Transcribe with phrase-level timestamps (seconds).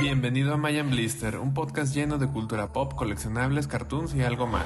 [0.00, 4.64] Bienvenido a Mayan Blister, un podcast lleno de cultura pop, coleccionables, cartoons y algo más.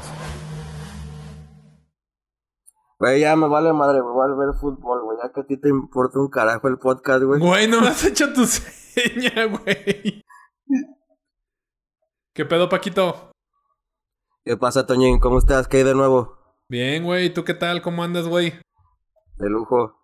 [3.01, 5.61] Güey, ya me vale madre, güey, voy a ver fútbol, güey, ya que a ti
[5.61, 7.41] te importa un carajo el podcast, güey.
[7.41, 10.23] Güey, no me has hecho tu seña, güey.
[12.33, 13.33] ¿Qué pedo, Paquito?
[14.45, 15.19] ¿Qué pasa, Toñín?
[15.19, 15.67] ¿Cómo estás?
[15.67, 16.39] ¿Qué hay de nuevo?
[16.69, 17.83] Bien, güey, ¿tú qué tal?
[17.83, 18.53] ¿Cómo andas, güey?
[19.39, 19.97] De lujo.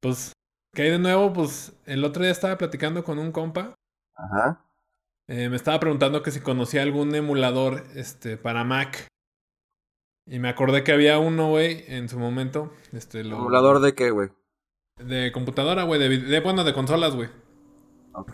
[0.00, 0.32] Pues,
[0.72, 1.30] ¿qué hay de nuevo?
[1.34, 3.74] Pues, el otro día estaba platicando con un compa.
[4.16, 4.64] Ajá.
[5.26, 9.06] Eh, me estaba preguntando que si conocía algún emulador, este, para Mac.
[10.26, 12.72] Y me acordé que había uno, güey, en su momento.
[12.92, 13.36] Este, lo...
[13.36, 14.30] ¿Emulador de qué, güey?
[14.96, 17.28] De computadora, güey, de, de, bueno, de consolas, güey.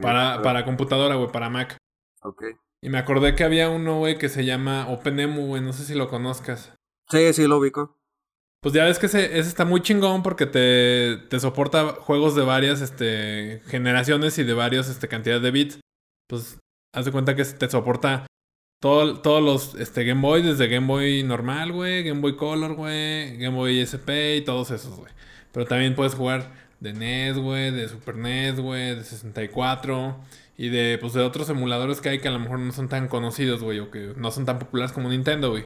[0.03, 1.77] Para, pero- para computadora, güey, para Mac.
[2.23, 2.45] Ok.
[2.83, 5.95] Y me acordé que había uno, güey, que se llama OpenEMU, güey, no sé si
[5.95, 6.75] lo conozcas.
[7.09, 7.99] Sí, sí, lo ubico.
[8.63, 12.43] Pues ya ves que ese, ese está muy chingón porque te, te soporta juegos de
[12.43, 15.81] varias este, generaciones y de varias este, cantidades de bits.
[16.29, 16.59] Pues
[16.95, 18.27] haz de cuenta que te soporta
[18.83, 23.37] todo- todos los este, Game Boy, desde Game Boy normal, güey, Game Boy Color, güey,
[23.39, 25.13] Game Boy SP y todos esos, güey.
[25.53, 30.21] Pero también puedes jugar de NES, güey, de Super NES, güey, de 64
[30.59, 33.09] y de, pues, de otros emuladores que hay que a lo mejor no son tan
[33.09, 35.65] conocidos, güey, o que no son tan populares como Nintendo, güey.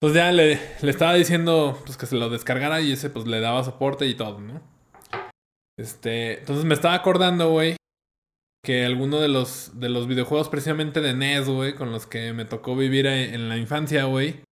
[0.00, 3.40] Pues ya le, le estaba diciendo pues que se lo descargara y ese pues le
[3.40, 4.60] daba soporte y todo, ¿no?
[5.78, 7.76] Este, entonces me estaba acordando, güey,
[8.64, 12.44] que alguno de los de los videojuegos precisamente de NES, güey, con los que me
[12.44, 14.42] tocó vivir en en la infancia, güey.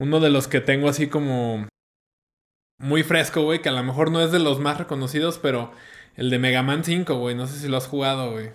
[0.00, 1.66] Uno de los que tengo así como
[2.80, 5.72] muy fresco, güey, que a lo mejor no es de los más reconocidos, pero
[6.14, 8.50] el de Mega Man 5, güey, no sé si lo has jugado, güey.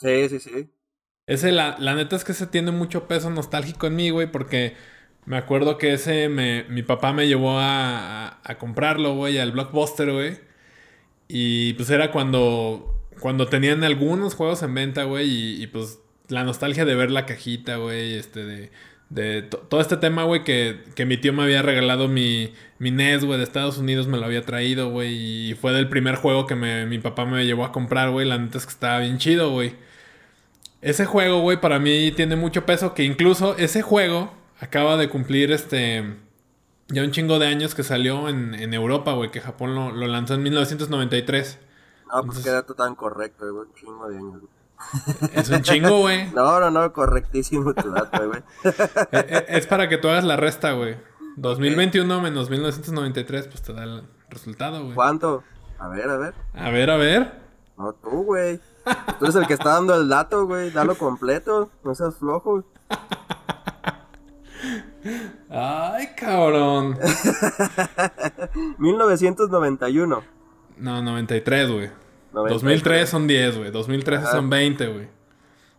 [0.00, 0.70] Sí, sí, sí.
[1.28, 4.76] Ese, la, la neta es que ese tiene mucho peso nostálgico en mí, güey, porque
[5.24, 10.12] me acuerdo que ese me, mi papá me llevó a, a, comprarlo, güey, al Blockbuster,
[10.12, 10.38] güey.
[11.28, 16.84] Y pues era cuando, cuando tenían algunos juegos en venta, güey, y, pues la nostalgia
[16.84, 18.70] de ver la cajita, güey, este, de,
[19.10, 22.90] de to- todo este tema, güey, que, que mi tío me había regalado mi, mi
[22.90, 26.46] NES, güey, de Estados Unidos, me lo había traído, güey, y fue del primer juego
[26.46, 29.50] que mi papá me llevó a comprar, güey, la neta es que estaba bien chido,
[29.52, 29.74] güey.
[30.80, 32.92] Ese juego, güey, para mí tiene mucho peso.
[32.94, 36.16] Que incluso ese juego acaba de cumplir este.
[36.88, 39.30] Ya un chingo de años que salió en, en Europa, güey.
[39.30, 41.58] Que Japón lo, lo lanzó en 1993.
[41.58, 43.66] No, pues Entonces- qué dato tan correcto, güey.
[43.68, 45.32] Un chingo de años, güey.
[45.34, 46.30] Es un chingo, güey.
[46.32, 48.42] No, no, no, correctísimo tu dato, güey.
[49.12, 50.96] Eh, eh, Es para que tú hagas la resta, güey.
[51.36, 54.94] 2021 menos 1993, pues te da el resultado, güey.
[54.94, 55.42] ¿Cuánto?
[55.78, 56.34] A ver, a ver.
[56.54, 57.32] A ver, a ver.
[57.78, 58.60] No, tú, güey.
[59.18, 60.70] Tú eres el que está dando el dato, güey.
[60.70, 61.70] Dalo completo.
[61.84, 62.64] No seas flojo.
[65.50, 66.98] Ay, cabrón.
[68.78, 70.22] 1991.
[70.78, 71.90] No, 93, güey.
[72.32, 72.50] 93.
[72.62, 73.70] 2003 son 10, güey.
[73.70, 74.32] 2013 Ajá.
[74.32, 75.08] son 20, güey.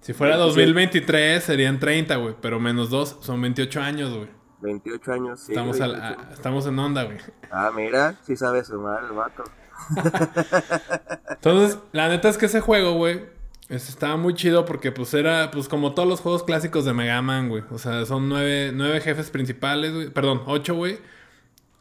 [0.01, 2.35] Si fuera 2023 serían 30, güey.
[2.41, 4.27] Pero menos 2 son 28 años, güey.
[4.61, 5.51] 28 años, sí.
[5.51, 6.21] estamos, al- 28.
[6.29, 7.17] a- estamos en onda, güey.
[7.51, 9.43] Ah, mira, sí sabe sumar el vato.
[11.29, 13.25] Entonces, la neta es que ese juego, güey,
[13.69, 17.21] este, estaba muy chido porque, pues, era, pues, como todos los juegos clásicos de Mega
[17.21, 17.63] Man, güey.
[17.71, 20.09] O sea, son nueve, nueve jefes principales, güey.
[20.09, 20.97] Perdón, ocho, güey.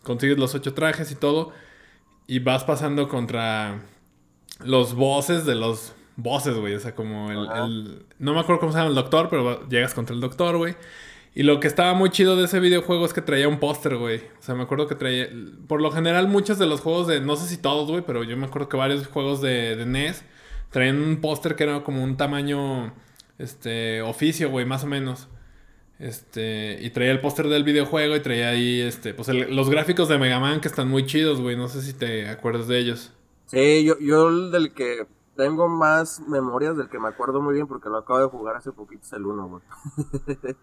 [0.03, 1.53] Consigues los ocho trajes y todo.
[2.26, 3.81] Y vas pasando contra
[4.65, 6.75] los bosses de los bosses, güey.
[6.75, 9.93] O sea, como el, el- No me acuerdo cómo se llama el doctor, pero llegas
[9.94, 10.76] contra el doctor, güey.
[11.34, 14.19] Y lo que estaba muy chido de ese videojuego es que traía un póster, güey.
[14.38, 15.28] O sea, me acuerdo que traía...
[15.66, 17.20] Por lo general, muchos de los juegos de...
[17.22, 20.25] No sé si todos, güey, pero yo me acuerdo que varios juegos de, de NES
[20.72, 22.93] traían un póster que era como un tamaño...
[23.38, 24.03] Este...
[24.03, 25.28] Oficio, güey, más o menos.
[25.99, 26.78] Este...
[26.81, 29.15] Y traía el póster del videojuego y traía ahí, este...
[29.15, 31.56] Pues el- los gráficos de Mega Man que están muy chidos, güey.
[31.56, 33.12] No sé si te acuerdas de ellos.
[33.47, 35.06] Sí, yo, yo el del que
[35.37, 38.72] tengo más memorias, del que me acuerdo muy bien, porque lo acabo de jugar hace
[38.72, 39.62] poquito, es el 1, güey.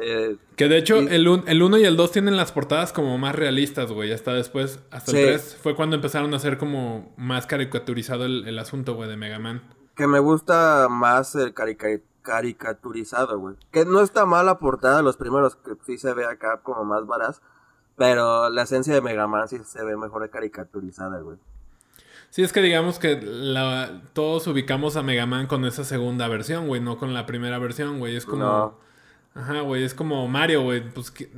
[0.00, 3.90] eh, Que de hecho, el 1 y el 2 tienen las portadas como más realistas,
[3.92, 4.12] güey.
[4.12, 5.18] Hasta después, hasta Sí.
[5.18, 9.16] el 3 fue cuando empezaron a hacer como más caricaturizado el, el asunto, güey, de
[9.16, 9.62] Mega Man.
[9.96, 13.56] que me gusta más el carica- caricaturizado, güey.
[13.70, 16.84] Que no está mal la portada de los primeros, que sí se ve acá como
[16.84, 17.40] más varaz.
[17.96, 21.36] Pero la esencia de Mega Man sí se ve mejor caricaturizada, güey.
[22.30, 26.66] Sí, es que digamos que la- todos ubicamos a Mega Man con esa segunda versión,
[26.66, 28.16] güey, no con la primera versión, güey.
[28.16, 28.42] Es como.
[28.44, 28.89] No.
[29.34, 30.88] Ajá, güey, es como Mario, güey.
[30.92, 31.30] Pues que-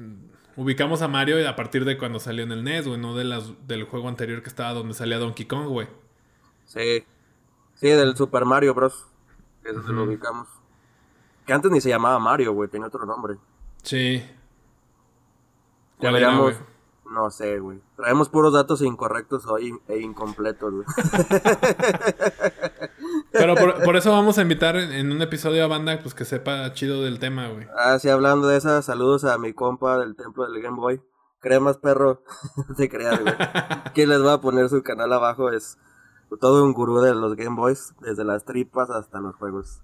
[0.56, 3.53] ubicamos a Mario a partir de cuando salió en el NES, güey, no de las,
[3.67, 5.89] del juego anterior que estaba donde salía Donkey Kong, güey.
[6.65, 7.05] Sí.
[7.75, 9.06] Sí, del Super Mario Bros.
[9.62, 10.49] Que es donde lo ubicamos.
[11.47, 13.37] Que antes ni se llamaba Mario, güey, tenía otro nombre.
[13.83, 14.23] Sí.
[16.00, 16.11] Ya.
[17.11, 17.79] No sé, güey.
[17.97, 20.87] Traemos puros datos incorrectos hoy e incompletos, güey.
[23.32, 27.02] Pero por, eso vamos a invitar en, un episodio a banda pues que sepa chido
[27.02, 27.67] del tema, güey.
[27.76, 31.02] Ah, sí, hablando de esas, saludos a mi compa del templo del Game Boy.
[31.40, 32.23] Cremas, perro.
[32.76, 33.34] Se crea, güey.
[33.94, 35.50] ¿Quién les va a poner su canal abajo?
[35.50, 35.79] Es
[36.40, 39.82] todo un gurú de los Game Boys, desde las tripas hasta los juegos.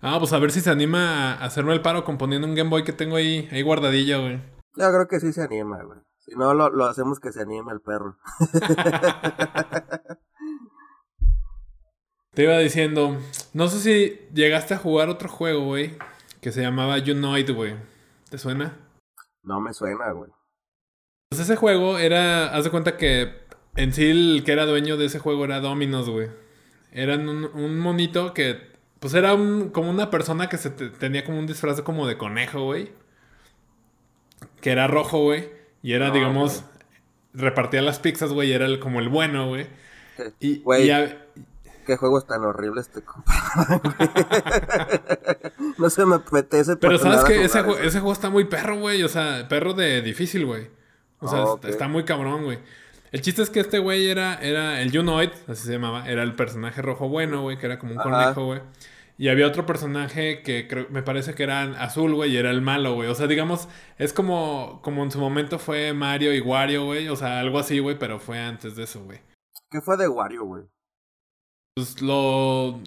[0.00, 2.84] Ah, pues a ver si se anima a hacerme el paro componiendo un Game Boy
[2.84, 4.40] que tengo ahí, ahí guardadillo, güey.
[4.76, 5.98] Yo creo que sí se anima, güey.
[6.18, 8.16] Si no, lo, lo hacemos que se anime el perro.
[12.38, 13.18] Te iba diciendo,
[13.52, 15.96] no sé si llegaste a jugar otro juego, güey,
[16.40, 17.74] que se llamaba You Know It, güey.
[18.30, 18.76] ¿Te suena?
[19.42, 20.30] No me suena, güey.
[21.28, 23.40] Pues ese juego era, haz de cuenta que
[23.74, 26.28] en sí el que era dueño de ese juego era Dominos, güey.
[26.92, 28.70] Eran un, monito que,
[29.00, 32.92] pues era como una persona que se tenía como un disfraz como de conejo, güey.
[34.60, 35.50] Que era rojo, güey.
[35.82, 36.62] Y era, digamos,
[37.34, 38.50] repartía las pizzas, güey.
[38.50, 39.66] Y era como el bueno, güey.
[40.38, 40.62] Y,
[41.88, 43.80] qué juegos tan horribles te compraron.
[45.78, 46.76] no se me apetece.
[46.76, 49.02] Pero sabes que ese, ese, juego está muy perro, güey.
[49.02, 50.68] O sea, perro de difícil, güey.
[51.18, 52.58] O sea, está muy cabrón, güey.
[53.10, 56.06] El chiste es que este güey era, era el Junoid, así se llamaba.
[56.06, 58.60] Era el personaje rojo bueno, güey, que era como un conejo, güey.
[59.16, 62.60] Y había otro personaje que creo, me parece que era azul, güey, y era el
[62.60, 63.08] malo, güey.
[63.08, 67.08] O sea, digamos, es como, como en su momento fue Mario y Wario, güey.
[67.08, 69.20] O sea, algo así, güey, pero fue antes de eso, güey.
[69.70, 70.64] ¿Qué fue de Wario, güey?
[71.78, 72.80] Pues lo.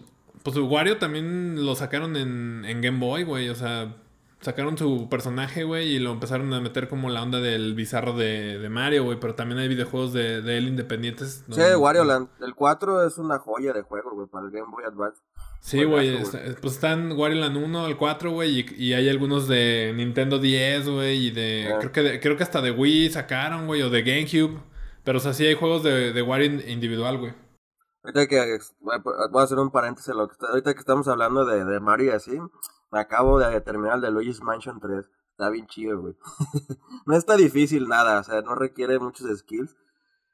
[0.43, 3.47] Pues Wario también lo sacaron en, en Game Boy, güey.
[3.47, 3.95] O sea,
[4.41, 8.59] sacaron su personaje, güey, y lo empezaron a meter como la onda del bizarro de,
[8.59, 9.17] de Mario, güey.
[9.17, 11.45] Pero también hay videojuegos de, de él independientes.
[11.49, 12.27] Sí, Wario Land.
[12.41, 15.21] El 4 es una joya de juego, güey, para el Game Boy Advance.
[15.61, 16.17] Sí, güey.
[16.59, 20.89] Pues están Wario Land 1, el 4, güey, y, y, hay algunos de Nintendo 10,
[20.89, 21.73] güey, y de.
[21.79, 24.59] Creo, que creo que hasta de Wii sacaron, güey, o de GameCube.
[25.05, 27.33] Pero o sea, sí hay juegos de, de Wario individual, güey.
[28.03, 31.79] Ahorita que voy a hacer un paréntesis, lo que ahorita que estamos hablando de, de
[31.79, 32.39] Mario y así,
[32.91, 35.09] me acabo de terminar el de Luigi's Mansion 3.
[35.31, 36.15] Está bien chido, güey.
[37.05, 39.75] no está difícil nada, o sea, no requiere muchos skills.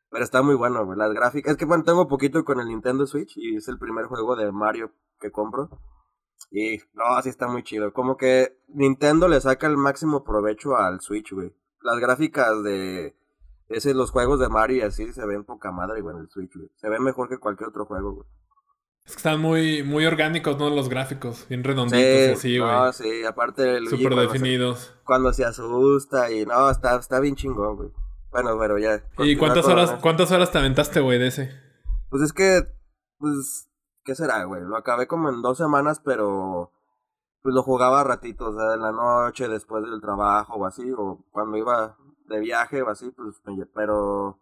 [0.09, 0.97] Pero está muy bueno, güey.
[0.97, 1.51] Las gráficas.
[1.51, 4.51] Es que bueno, tengo poquito con el Nintendo Switch y es el primer juego de
[4.51, 5.69] Mario que compro.
[6.51, 7.91] Y no, sí está muy chido.
[7.93, 11.53] Como que Nintendo le saca el máximo provecho al Switch, güey.
[11.81, 13.17] Las gráficas de
[13.69, 16.55] ese, los juegos de Mario y así se ven poca madre, güey, en el Switch,
[16.55, 16.69] güey.
[16.75, 18.27] Se ven mejor que cualquier otro juego, güey.
[19.05, 20.69] Es que están muy, muy orgánicos, ¿no?
[20.69, 22.71] Los gráficos, bien redonditos y así, güey.
[22.71, 24.93] No, sí, aparte Súper definidos.
[25.05, 27.89] cuando se asusta y no, está, está bien chingón, güey.
[28.31, 29.01] Bueno, bueno, ya.
[29.19, 31.51] ¿Y cuántas horas, cuántas horas te aventaste, güey, de ese?
[32.09, 32.67] Pues es que,
[33.17, 33.69] pues,
[34.03, 34.61] ¿qué será, güey?
[34.63, 36.71] Lo acabé como en dos semanas, pero
[37.41, 40.91] pues lo jugaba a ratitos, o sea, en la noche, después del trabajo o así,
[40.91, 41.95] o cuando iba
[42.27, 43.41] de viaje o así, pues,
[43.73, 44.39] pero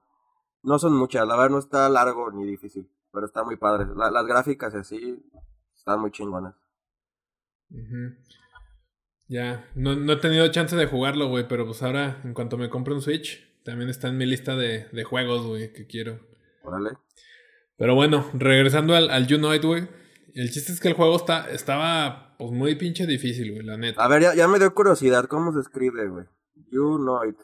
[0.64, 3.86] no son muchas, la verdad no está largo ni difícil, pero está muy padre.
[3.96, 5.24] las gráficas así
[5.76, 6.56] están muy chingonas.
[9.28, 12.70] Ya, no, no he tenido chance de jugarlo, güey, pero pues ahora, en cuanto me
[12.70, 16.20] compre un Switch, también está en mi lista de, de juegos, güey, que quiero.
[16.64, 16.92] Órale.
[17.78, 19.88] Pero bueno, regresando al, al Unoid, güey.
[20.34, 24.04] El chiste es que el juego está, estaba, pues, muy pinche difícil, güey, la neta.
[24.04, 26.26] A ver, ya, ya me dio curiosidad, ¿cómo se escribe, güey?
[26.72, 27.36] Unoid.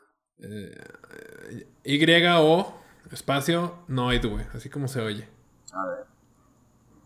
[0.42, 2.74] Eh, Y-O,
[3.12, 4.46] espacio, Noid, güey.
[4.54, 5.28] Así como se oye.
[5.74, 6.06] A ver.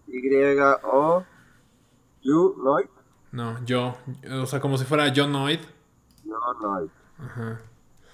[0.08, 1.24] Y-O,
[2.22, 2.88] You, Noid.
[3.32, 3.98] No, yo.
[4.42, 5.60] O sea, como si fuera Yo Noid.
[6.24, 6.90] Yo Noid.
[7.20, 7.62] Ajá.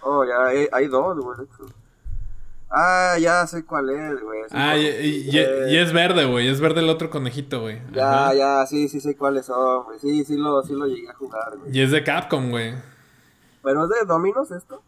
[0.01, 1.47] Oh, ya hay, dos, güey.
[2.69, 4.41] Ah, ya sé cuál es, güey.
[4.51, 6.47] Ah, y, y, es verde, güey.
[6.47, 7.81] Es verde el otro conejito, güey.
[7.91, 9.99] Ya, ya, sí, sí sé cuáles son, güey.
[9.99, 11.77] Sí, sí lo, sí lo llegué a jugar, güey.
[11.77, 12.73] Y es de Capcom, güey.
[13.61, 14.81] ¿Pero es de Dominos esto?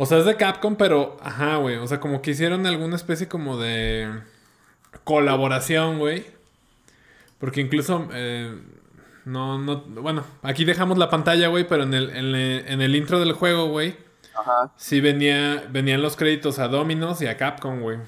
[0.00, 1.76] O sea, es de Capcom, pero, ajá, güey.
[1.76, 4.08] O sea, como que hicieron alguna especie como de
[5.02, 6.24] colaboración, güey.
[7.38, 8.56] Porque incluso, eh,
[9.24, 13.32] no, no, bueno, aquí dejamos la pantalla, güey, pero en el, en, el intro del
[13.32, 13.96] juego, güey.
[14.34, 14.72] Ajá.
[14.76, 17.98] Sí venía, venían los créditos a Dominos y a Capcom, güey.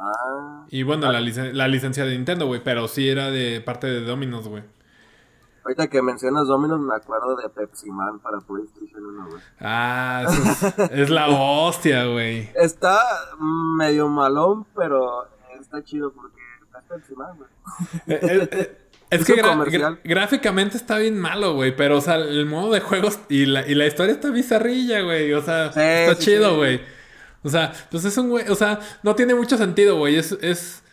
[0.00, 0.66] Ah.
[0.68, 4.48] Y bueno, la, la licencia de Nintendo, güey, pero sí era de parte de Dominos,
[4.48, 4.64] güey.
[5.66, 9.42] Ahorita que mencionas Domino's me acuerdo de Pepsi Man para PlayStation 1, güey.
[9.58, 10.24] Ah,
[10.92, 12.48] es, la hostia, güey.
[12.54, 13.00] Está
[13.40, 15.26] medio malón, pero
[15.60, 17.48] está chido porque está Pepsi Man, güey.
[18.06, 18.78] Eh, eh, eh,
[19.10, 19.42] es, que
[20.04, 21.74] gráficamente está bien malo, güey.
[21.74, 25.32] Pero, o sea, el modo de juegos y la, y la historia está bizarrilla, güey.
[25.32, 26.80] O sea, está chido, güey.
[27.42, 28.48] O sea, pues es un güey.
[28.50, 30.14] O sea, no tiene mucho sentido, güey.
[30.14, 30.84] Es, es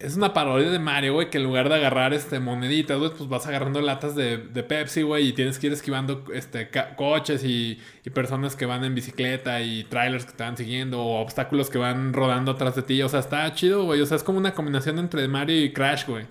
[0.00, 3.28] es una parodia de Mario, güey, que en lugar de agarrar este moneditas, güey, pues
[3.28, 7.78] vas agarrando latas de, de Pepsi, güey, y tienes que ir esquivando este coches y,
[8.02, 11.76] y, personas que van en bicicleta y trailers que te van siguiendo o obstáculos que
[11.76, 13.02] van rodando atrás de ti.
[13.02, 14.00] O sea, está chido, güey.
[14.00, 16.26] O sea, es como una combinación entre Mario y Crash, güey.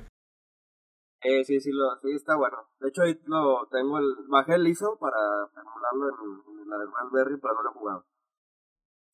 [1.21, 2.57] Eh, sí, sí, lo, sí, está bueno.
[2.79, 5.17] De hecho, ahí lo tengo, el, bajé el ISO para
[5.55, 8.05] emularlo en, la de Raspberry, pero no lo he jugado.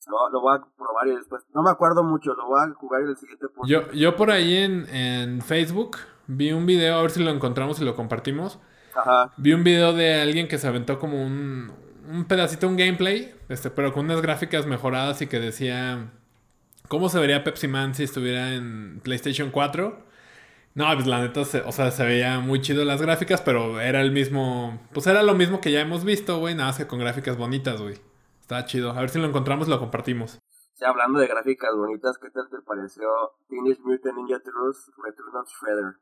[0.08, 1.44] Lo, lo, voy a probar y después.
[1.54, 3.68] No me acuerdo mucho, lo voy a jugar en el siguiente punto.
[3.68, 5.98] Yo, yo por ahí en, en Facebook
[6.28, 8.60] vi un video, a ver si lo encontramos y lo compartimos.
[8.96, 9.32] Ajá.
[9.38, 11.72] Vi un video de alguien que se aventó como un,
[12.10, 16.12] un pedacito, un gameplay, este, pero con unas gráficas mejoradas y que decía
[16.88, 20.06] cómo se vería Pepsi Man si estuviera en PlayStation 4.
[20.76, 24.12] No, pues la neta, o sea, se veía muy chido las gráficas, pero era el
[24.12, 27.38] mismo, pues era lo mismo que ya hemos visto, güey, nada más que con gráficas
[27.38, 27.96] bonitas, güey.
[28.46, 28.92] Está chido.
[28.92, 30.38] A ver si lo encontramos y lo compartimos.
[30.76, 33.08] Sí, hablando de gráficas bonitas, ¿qué tal te pareció
[33.50, 35.96] Teenage Mutant Ninja Turtles Return of Shredder?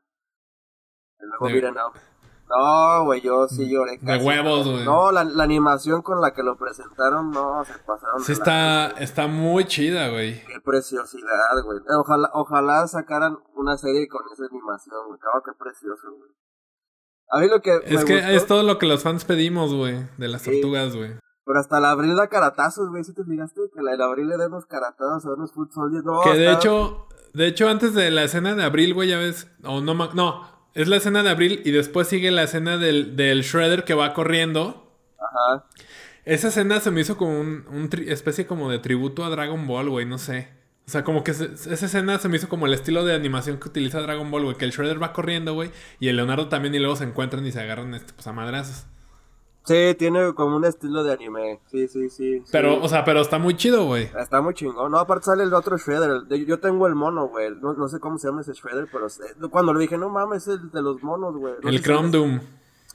[1.20, 1.54] El nuevo de...
[1.54, 3.98] Miren No, güey, yo sí lloré.
[3.98, 4.84] Casi, de huevos, güey.
[4.84, 8.20] No, la, la, animación con la que lo presentaron, no, se pasaron.
[8.20, 10.44] Sí, está, está muy chida, güey.
[10.44, 11.78] Qué preciosidad, güey.
[11.98, 15.18] Ojalá, ojalá sacaran una serie con esa animación, güey.
[15.18, 16.30] Claro, qué precioso, güey.
[17.30, 17.80] A mí lo que.
[17.86, 21.23] Es que es todo lo que los fans pedimos, güey, de las tortugas, güey.
[21.44, 23.04] Pero hasta la abril da caratazos, güey.
[23.04, 26.04] Si te fijaste que el abril le da unos caratazos a unos foot soldiers.
[26.04, 29.50] No, que de hecho, de hecho, antes de la escena de abril, güey, ya ves.
[29.62, 33.42] O no, no, es la escena de abril y después sigue la escena del, del
[33.42, 34.90] Shredder que va corriendo.
[35.18, 35.66] Ajá.
[36.24, 39.90] Esa escena se me hizo como un, un especie como de tributo a Dragon Ball,
[39.90, 40.48] güey, no sé.
[40.86, 43.68] O sea, como que esa escena se me hizo como el estilo de animación que
[43.68, 44.56] utiliza Dragon Ball, güey.
[44.56, 45.70] Que el Shredder va corriendo, güey.
[45.98, 48.86] Y el Leonardo también y luego se encuentran y se agarran este, pues, a madrazos.
[49.64, 51.58] Sí, tiene como un estilo de anime.
[51.70, 52.42] Sí, sí, sí.
[52.52, 54.10] Pero, o sea, pero está muy chido, güey.
[54.18, 54.92] Está muy chingón.
[54.92, 56.26] No, aparte sale el otro Shredder.
[56.46, 57.50] Yo tengo el mono, güey.
[57.62, 59.06] No, no, sé cómo se llama ese Shredder, pero
[59.50, 61.54] cuando lo dije, no mames, es el de los monos, güey.
[61.62, 62.40] el Chrome Doom.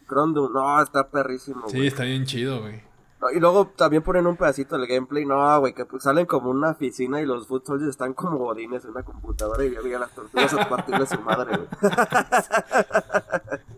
[0.07, 0.53] Chrome Doom.
[0.53, 2.88] No, está perrísimo, Sí, está bien chido, güey.
[3.33, 5.25] Y luego también ponen un pedacito del gameplay.
[5.25, 8.85] No, güey, que pues salen como una oficina y los Foot Soldiers están como godines
[8.85, 11.67] en una computadora y yo veía las tortugas a partir de su madre, güey.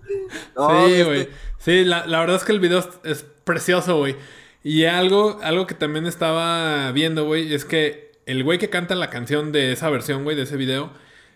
[0.08, 1.30] sí, este güey.
[1.58, 4.16] Sí, la, la, verdad es que el video es, precioso, güey.
[4.64, 9.10] Y algo, algo que también estaba viendo, güey, es que el güey que canta la
[9.10, 10.92] canción de esa versión, güey, de ese video,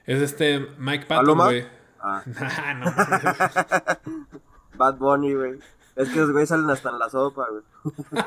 [0.05, 1.65] es este Mike Patton, güey.
[1.99, 2.21] Ah.
[2.79, 2.85] no,
[4.77, 5.59] Bad Bunny, güey.
[5.95, 7.63] Es que los güeyes salen hasta en la sopa, güey.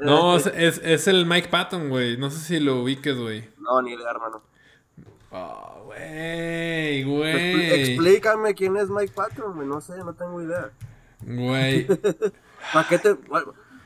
[0.00, 2.16] no, es, es, el Mike Patton, güey.
[2.16, 3.48] No sé si lo ubiques, güey.
[3.58, 4.42] No, ni idea, hermano.
[5.30, 7.72] Oh, güey, güey.
[7.72, 9.68] explícame quién es Mike Patton, güey.
[9.68, 10.70] No sé, no tengo idea.
[11.22, 11.86] Güey.
[12.72, 13.16] ¿Para qué te.?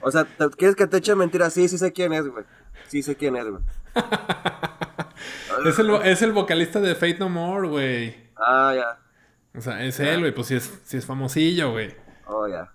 [0.01, 0.27] O sea,
[0.57, 1.53] ¿quieres que te eche mentiras?
[1.53, 2.45] Sí, sí sé quién es, güey.
[2.87, 3.63] Sí sé quién es, güey.
[5.67, 8.31] es, el, es el vocalista de Fate No More, güey.
[8.37, 8.99] Ah, ya.
[9.55, 10.33] O sea, es él, güey.
[10.35, 12.08] Pues sí es, sí es famosillo, güey.
[12.29, 12.73] Oh, ya.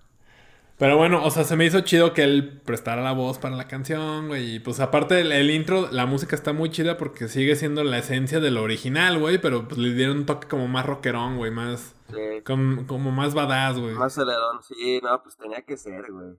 [0.76, 3.68] Pero bueno, o sea, se me hizo chido que él prestara la voz para la
[3.68, 4.56] canción, güey.
[4.56, 8.40] Y pues aparte el, intro, la música está muy chida porque sigue siendo la esencia
[8.40, 9.40] del original, güey.
[9.40, 11.52] Pero pues le dieron un toque como más rockerón, güey.
[11.52, 11.94] Más...
[12.08, 12.42] Sí.
[12.44, 13.94] como más badass, güey.
[13.94, 15.00] Más acelerón, sí.
[15.02, 16.36] No, pues tenía que ser, güey.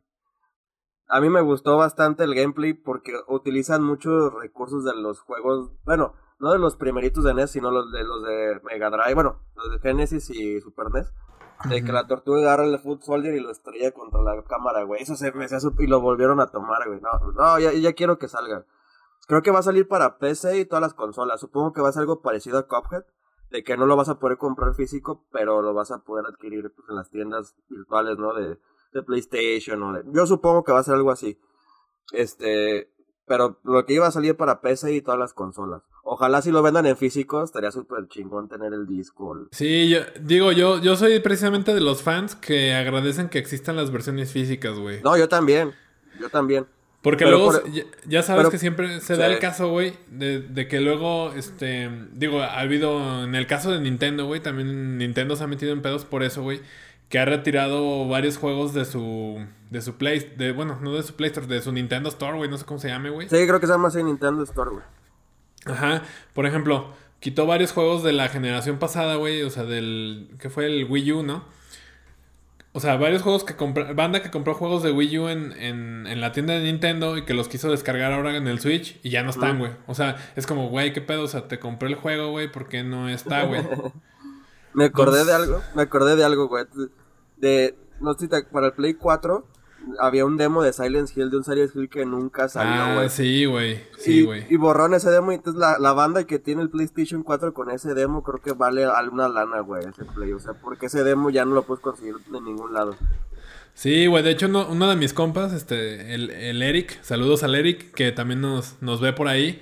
[1.07, 5.72] A mí me gustó bastante el gameplay porque utilizan muchos recursos de los juegos...
[5.86, 9.13] Bueno, no de los primeritos de NES, sino los de los de Mega Drive.
[9.13, 11.13] Bueno, los de Genesis y Super NES
[11.63, 15.01] de que la tortuga agarra el Foot Soldier y lo estrella contra la cámara, güey.
[15.01, 17.00] Eso se me hace y lo volvieron a tomar, güey.
[17.01, 18.65] No, no ya, ya, quiero que salga.
[19.27, 21.39] Creo que va a salir para PC y todas las consolas.
[21.39, 23.03] Supongo que va a ser algo parecido a Cuphead.
[23.50, 26.74] De que no lo vas a poder comprar físico, pero lo vas a poder adquirir
[26.75, 28.33] pues, en las tiendas virtuales, ¿no?
[28.33, 28.59] De,
[28.91, 30.03] de PlayStation o de...
[30.12, 31.39] Yo supongo que va a ser algo así.
[32.12, 32.91] Este...
[33.27, 35.83] Pero lo que iba a salir para PC y todas las consolas.
[36.07, 39.47] Ojalá si lo vendan en físico, estaría súper chingón tener el disco.
[39.50, 43.91] Sí, yo digo, yo, yo soy precisamente de los fans que agradecen que existan las
[43.91, 45.01] versiones físicas, güey.
[45.01, 45.74] No, yo también.
[46.19, 46.67] Yo también.
[47.01, 47.53] Porque luego,
[48.07, 52.41] ya, sabes que siempre se da el caso, güey, de, de, que luego, este, digo,
[52.41, 56.05] ha habido, en el caso de Nintendo, güey, también Nintendo se ha metido en pedos
[56.05, 56.62] por eso, güey,
[57.09, 61.15] que ha retirado varios juegos de su de su Play, de bueno, no de su
[61.15, 63.27] Play Store, de su Nintendo Store, güey, no sé cómo se llame, güey.
[63.27, 64.83] Sí, creo que se llama así Nintendo Store, güey.
[65.65, 66.03] Ajá,
[66.34, 70.65] por ejemplo, quitó varios juegos de la generación pasada, güey, o sea, del que fue
[70.67, 71.43] el Wii U, ¿no?
[72.72, 76.07] O sea, varios juegos que compró, banda que compró juegos de Wii U en, en,
[76.07, 79.12] en, la tienda de Nintendo y que los quiso descargar ahora en el Switch y
[79.12, 79.72] ya no están, güey.
[79.88, 81.24] O sea, es como, güey, ¿qué pedo?
[81.24, 83.62] O sea, te compré el juego, güey, ¿por qué no está, güey?
[84.74, 86.65] me acordé de algo, me acordé de algo, güey.
[87.38, 89.48] De, no sé si para el Play 4
[89.99, 93.05] había un demo de Silent Hill, de un Silent Hill que nunca salió, güey.
[93.05, 93.83] Ah, sí, güey.
[93.97, 94.45] Sí, y, güey.
[94.49, 95.31] y borraron ese demo.
[95.31, 98.53] Y entonces la, la banda que tiene el PlayStation 4 con ese demo creo que
[98.53, 100.31] vale alguna lana, güey, ese play.
[100.33, 102.95] O sea, porque ese demo ya no lo puedes conseguir de ningún lado.
[103.73, 104.23] Sí, güey.
[104.23, 108.11] De hecho, no- uno de mis compas, este, el, el Eric, saludos al Eric, que
[108.11, 109.61] también nos, nos ve por ahí.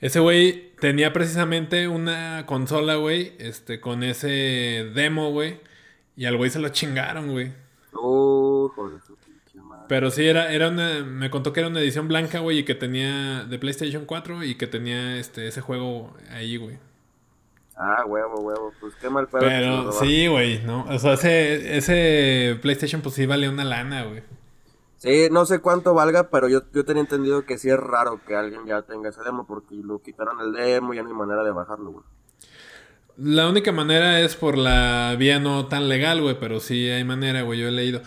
[0.00, 5.58] Ese güey tenía precisamente una consola, güey, este, con ese demo, güey.
[6.16, 7.52] Y al güey se lo chingaron, güey.
[7.92, 9.00] Uh, joder.
[9.88, 11.04] Pero sí, era, era una.
[11.04, 14.56] Me contó que era una edición blanca, güey, y que tenía de PlayStation 4 y
[14.56, 16.78] que tenía este, ese juego ahí, güey.
[17.76, 18.72] Ah, huevo, huevo.
[18.80, 19.40] Pues qué mal pedo.
[19.42, 20.84] Pero sí, güey, ¿no?
[20.88, 24.22] O sea, ese, ese PlayStation, pues sí vale una lana, güey.
[24.98, 28.36] Sí, no sé cuánto valga, pero yo, yo tenía entendido que sí es raro que
[28.36, 31.44] alguien ya tenga ese demo porque lo quitaron el demo y ya no hay manera
[31.44, 32.04] de bajarlo, güey.
[33.16, 37.42] La única manera es por la vía no tan legal, güey, pero sí hay manera,
[37.42, 38.00] güey, yo he leído.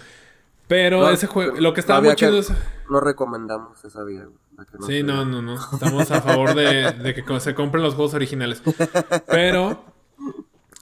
[0.67, 2.51] Pero No, ese juego, lo que estaba muy chido es...
[2.89, 4.25] No recomendamos esa vía,
[4.69, 5.55] que Sí, se- no, no, no.
[5.55, 8.61] Estamos a favor de, de que se compren los juegos originales.
[9.27, 9.83] Pero,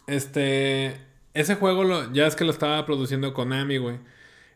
[0.07, 0.99] este,
[1.33, 3.99] ese juego lo, ya es que lo estaba produciendo Konami, güey.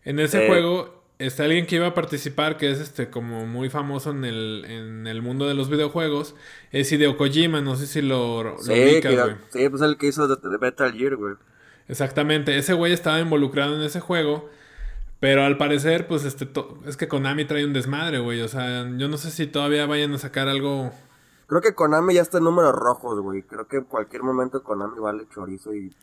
[0.04, 0.48] En ese Sí.
[0.48, 4.66] juego está alguien que iba a participar, que es este como muy famoso en el,
[4.68, 6.36] en el mundo de los videojuegos.
[6.72, 9.36] Es Hideo Kojima, no sé si lo, lo Sí, ubicas, güey.
[9.50, 10.28] sí, pues el que hizo
[10.62, 11.36] Metal Gear, güey.
[11.88, 14.50] Exactamente, ese güey estaba involucrado en ese juego.
[15.20, 16.48] Pero al parecer, pues este
[16.86, 18.42] es que Konami trae un desmadre, güey.
[18.42, 20.92] O sea, yo no sé si todavía vayan a sacar algo
[21.48, 23.42] Creo que Konami ya está en números rojos, güey.
[23.42, 25.94] Creo que en cualquier momento Konami vale chorizo y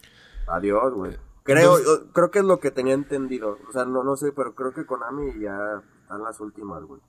[0.49, 1.16] adiós, güey.
[1.44, 3.56] Creo, Entonces- yo- creo que es lo que tenía entendido.
[3.68, 5.56] O sea, no, no sé, pero creo que Konami ya
[6.02, 7.00] está en las últimas, güey.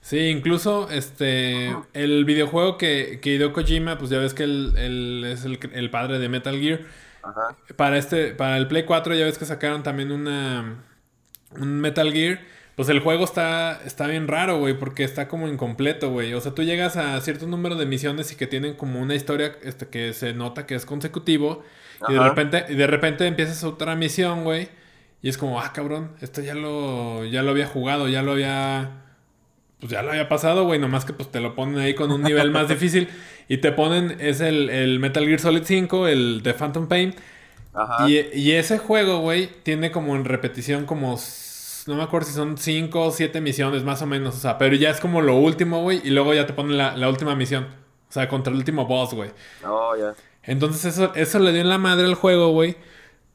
[0.00, 5.24] Sí, incluso este el videojuego que, que Hideo Kojima, pues ya ves que él, él
[5.26, 6.80] es el, el padre de Metal Gear.
[7.22, 7.56] Ajá.
[7.76, 10.82] Para este, para el Play 4 ya ves que sacaron también una
[11.60, 12.40] un Metal Gear.
[12.76, 16.32] Pues el juego está, está bien raro, güey, porque está como incompleto, güey.
[16.32, 19.52] O sea, tú llegas a cierto número de misiones y que tienen como una historia
[19.62, 21.62] este, que se nota que es consecutivo.
[22.08, 24.68] Y de repente, y de repente empiezas otra misión, güey.
[25.20, 29.02] Y es como, ah, cabrón, esto ya lo, ya lo había jugado, ya lo había
[29.82, 32.22] pues ya lo había pasado, güey, nomás que pues te lo ponen ahí con un
[32.22, 33.08] nivel más difícil
[33.48, 37.16] y te ponen, es el, el Metal Gear Solid 5, el de Phantom Pain.
[37.74, 38.08] Ajá.
[38.08, 41.18] Y, y ese juego, güey, tiene como en repetición como,
[41.86, 44.76] no me acuerdo si son 5 o 7 misiones más o menos, o sea, pero
[44.76, 47.68] ya es como lo último, güey, y luego ya te ponen la, la última misión,
[48.08, 49.30] o sea, contra el último boss, güey.
[49.66, 50.14] Oh, ya.
[50.44, 52.76] Entonces eso, eso le dio en la madre al juego, güey.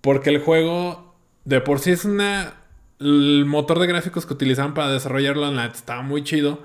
[0.01, 2.53] Porque el juego de por sí es una...
[2.99, 6.59] El motor de gráficos que utilizaban para desarrollarlo en la estaba muy chido.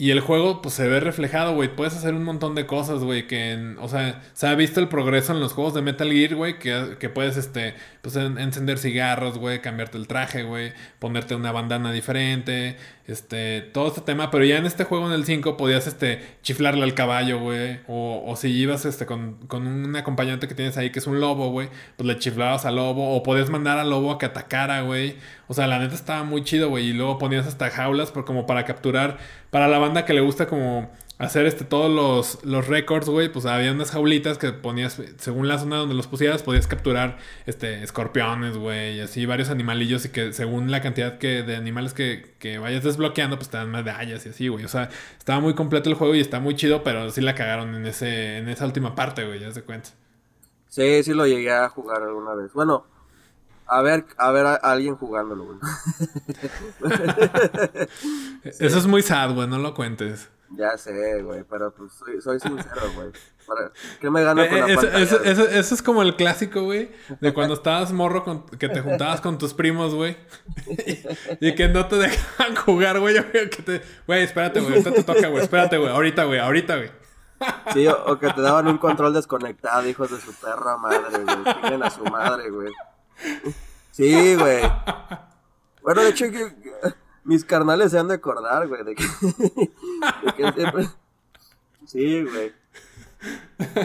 [0.00, 1.76] Y el juego, pues se ve reflejado, güey.
[1.76, 3.26] Puedes hacer un montón de cosas, güey.
[3.26, 6.36] Que, en- o sea, se ha visto el progreso en los juegos de Metal Gear,
[6.36, 6.58] güey.
[6.58, 9.60] Que, que puedes, este, pues en- encender cigarros, güey.
[9.60, 10.72] Cambiarte el traje, güey.
[10.98, 12.76] Ponerte una bandana diferente.
[13.06, 14.30] Este, todo este tema.
[14.30, 17.80] Pero ya en este juego, en el 5, podías, este, chiflarle al caballo, güey.
[17.88, 21.20] O, o si ibas, este, con, con un acompañante que tienes ahí que es un
[21.20, 21.68] lobo, güey.
[21.96, 23.14] Pues le chiflabas al lobo.
[23.16, 25.16] O podías mandar al lobo a que atacara, güey.
[25.48, 26.88] O sea, la neta estaba muy chido, güey.
[26.88, 29.18] Y luego ponías hasta jaulas por, como para capturar.
[29.50, 33.30] Para la banda que le gusta como hacer este todos los, los récords, güey.
[33.30, 37.82] Pues había unas jaulitas que ponías, según la zona donde los pusieras, podías capturar este
[37.82, 38.96] escorpiones, güey.
[38.96, 40.04] Y así varios animalillos.
[40.06, 43.70] Y que según la cantidad que, de animales que, que vayas desbloqueando, pues te dan
[43.70, 44.64] medallas y así, güey.
[44.64, 47.74] O sea, estaba muy completo el juego y está muy chido, pero sí la cagaron
[47.74, 49.90] en ese, en esa última parte, güey, ya se cuenta.
[50.68, 52.52] Sí, sí lo llegué a jugar alguna vez.
[52.54, 52.86] Bueno,
[53.66, 55.58] a ver, a ver a, a alguien jugándolo, güey.
[58.42, 60.30] Eso es muy sad, güey, no lo cuentes.
[60.50, 63.10] Ya sé, güey, pero pues soy, soy sincero, güey.
[64.00, 66.90] ¿Qué me gano con la Eh, eso, eso- eso- eso es como el clásico, güey,
[67.20, 70.16] de cuando estabas morro, con- que te juntabas con tus primos, güey,
[70.86, 70.98] y,
[71.48, 73.16] y que no te dejaban jugar, güey.
[74.06, 76.90] Güey, espérate, güey, ahorita te toca, güey, espérate, güey, ahorita, güey, ahorita, güey.
[77.72, 81.82] Sí, o, o que te daban un control desconectado, hijos de su perra madre, güey.
[81.82, 82.72] A su madre, güey.
[83.90, 84.60] Sí, güey.
[85.82, 86.52] Bueno, de hecho, que-
[87.24, 90.88] mis carnales se han de acordar, güey, de que, de que siempre...
[91.86, 92.52] Sí, güey.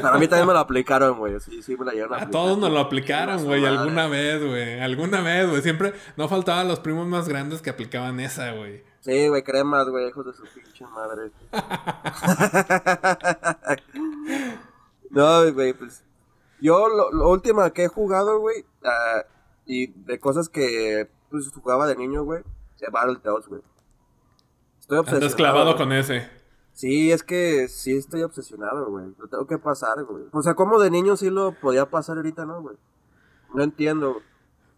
[0.01, 1.39] Para mí también me lo aplicaron, güey.
[1.39, 4.79] Sí, sí, me la llevaron a A todos nos lo aplicaron, güey, alguna vez, güey,
[4.79, 5.61] alguna vez, güey.
[5.61, 8.83] Siempre no faltaban los primos más grandes que aplicaban esa, güey.
[9.01, 11.31] Sí, güey, cremas, güey, hijos de su pinche madre.
[15.09, 16.03] no, güey, pues.
[16.61, 19.23] Yo lo, lo último que he jugado, güey, ah,
[19.65, 22.43] y de cosas que pues jugaba de niño, güey,
[22.91, 23.61] Battletoads, güey.
[24.79, 25.25] Estoy obsesionado.
[25.25, 25.77] Andas clavado güey.
[25.77, 26.29] con ese.
[26.73, 29.05] Sí, es que sí estoy obsesionado, güey.
[29.17, 30.25] Lo tengo que pasar, güey.
[30.31, 32.75] O sea, como de niño sí lo podía pasar ahorita, ¿no, güey?
[33.53, 34.21] No entiendo.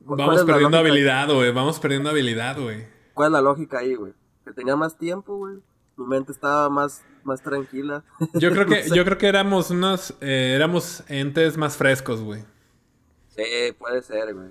[0.05, 1.51] ¿Cuál Vamos perdiendo habilidad, güey.
[1.51, 2.85] Vamos perdiendo habilidad, güey.
[3.15, 4.13] ¿Cuál es la lógica ahí, güey?
[4.45, 5.55] Que tenía más tiempo, güey.
[5.97, 8.03] Mi mente estaba más, más tranquila.
[8.35, 8.95] Yo creo que, No sé.
[8.95, 12.45] yo creo que éramos unos, eh, éramos entes más frescos, güey.
[13.29, 13.43] Sí,
[13.79, 14.49] puede ser, güey.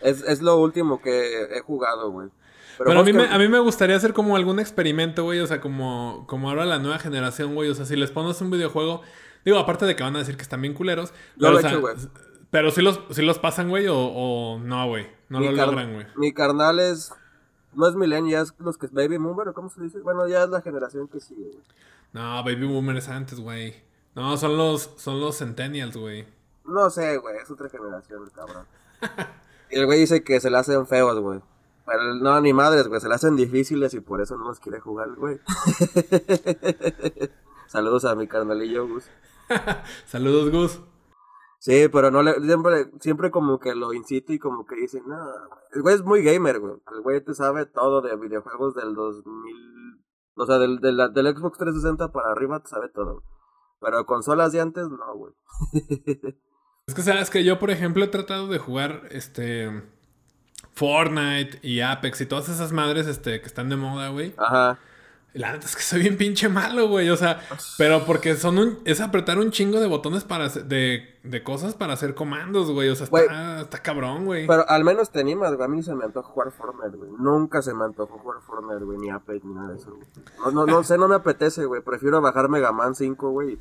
[0.00, 2.30] Es, es lo último que he jugado, güey.
[2.78, 5.40] Pero, a, mí que- me, a mí me gustaría hacer como algún experimento, güey.
[5.40, 7.68] O sea, como, como ahora la nueva generación, güey.
[7.70, 9.02] O sea, si les pones un videojuego.
[9.44, 11.12] Digo, aparte de que van a decir que están bien culeros.
[11.38, 11.94] Pero, lo o he sea, hecho, güey.
[12.50, 15.06] Pero si los, si los pasan, güey, o, o no, güey.
[15.28, 16.06] No mi lo logran, güey.
[16.16, 17.12] Mi carnal es.
[17.74, 20.00] No es millennial, es los que baby boomer, ¿o cómo se dice?
[20.00, 21.62] Bueno, ya es la generación que sigue, güey.
[22.12, 23.74] No, Baby Boomer es antes, güey.
[24.14, 26.26] No, son los, son los Centennials, güey.
[26.66, 28.66] No sé, güey, es otra generación, el cabrón.
[29.70, 31.40] y el güey dice que se le hacen feos, güey.
[31.92, 34.80] Pero no, ni madres, güey, se le hacen difíciles y por eso no los quiere
[34.80, 35.38] jugar, güey.
[37.66, 39.10] Saludos a mi carnalillo, Gus.
[40.06, 40.80] Saludos, Gus.
[41.58, 45.22] Sí, pero no le, siempre, siempre como que lo incita y como que dice, no,
[45.22, 45.60] güey".
[45.72, 46.76] el güey es muy gamer, güey.
[46.94, 50.02] El güey te sabe todo de videojuegos del 2000,
[50.36, 53.22] o sea, del, del, del Xbox 360 para arriba te sabe todo.
[53.80, 55.34] Pero consolas de antes, no, güey.
[56.84, 59.70] Es que sabes que yo, por ejemplo, he tratado de jugar este
[60.74, 64.34] Fortnite y Apex y todas esas madres este, que están de moda, güey.
[64.38, 64.78] Ajá.
[65.34, 67.08] La neta es que soy bien pinche malo, güey.
[67.08, 67.40] O sea,
[67.78, 68.78] pero porque son un.
[68.84, 72.90] Es apretar un chingo de botones para hacer- de, de cosas para hacer comandos, güey.
[72.90, 73.24] O sea, Güey.
[73.24, 74.46] está, está cabrón, güey.
[74.46, 75.64] Pero al menos te animas, güey.
[75.64, 77.10] A mí se me antoja jugar Fortnite, güey.
[77.18, 78.98] Nunca se me antojó jugar Fortnite, güey.
[78.98, 80.06] Ni Apex, ni nada de eso, güey.
[80.38, 81.80] No, no, no sé, no me apetece, güey.
[81.80, 83.52] Prefiero bajar Mega Man 5, güey.
[83.54, 83.58] y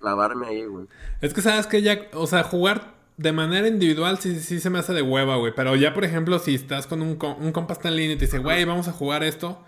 [0.00, 0.86] clavarme ahí, güey.
[1.22, 4.78] Es que sabes que ya, o sea, jugar de manera individual sí, sí se me
[4.78, 5.52] hace de hueva, güey.
[5.54, 8.24] Pero ya, por ejemplo, si estás con un, un compa está en línea y te
[8.24, 9.62] dice, güey, vamos a jugar esto.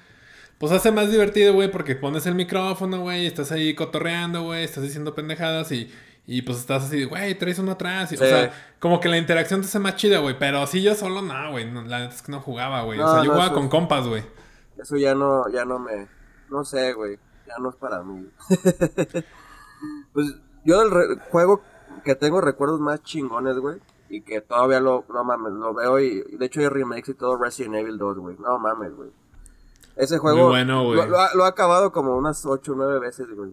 [0.59, 4.83] Pues hace más divertido, güey, porque pones el micrófono, güey, estás ahí cotorreando, güey, estás
[4.85, 5.91] diciendo pendejadas y,
[6.27, 8.13] y pues estás así, güey, traes uno atrás.
[8.13, 8.25] y- Sí.
[8.25, 10.39] O sea, como que la interacción te hace más chida, güey.
[10.39, 11.71] Pero así yo solo, no, güey.
[11.71, 13.01] no, la neta es que no jugaba, güey.
[13.01, 14.23] o sea, yo no, jugaba con es- compas, güey.
[14.81, 16.07] Eso ya no, ya no me.
[16.51, 17.19] No sé, güey.
[17.49, 18.27] Ya no es para mí.
[20.13, 20.35] pues
[20.65, 21.63] yo del re- juego
[22.03, 23.79] que tengo recuerdos más chingones, güey.
[24.09, 27.37] Y que todavía lo, no mames, lo veo y de hecho hay remakes y todo
[27.37, 28.37] Resident Evil 2, güey.
[28.39, 29.11] No mames, güey.
[29.97, 30.93] Ese juego bueno.
[30.95, 33.53] Lo, lo ha, lo ha acabado como unas 8 o 9 veces, güey.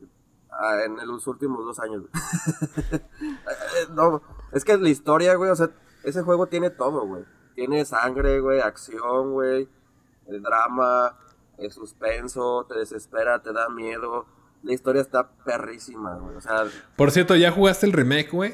[0.52, 3.02] ah, En los últimos dos años, güey.
[3.94, 5.70] No, es que la historia, güey, o sea,
[6.04, 7.24] ese juego tiene todo, güey.
[7.56, 9.68] Tiene sangre, güey, acción, güey,
[10.28, 11.18] el drama,
[11.58, 14.26] el suspenso, te desespera, te da miedo.
[14.68, 16.36] La historia está perrísima, güey.
[16.36, 16.66] O sea,
[16.98, 18.54] Por cierto, ¿ya jugaste el remake, güey?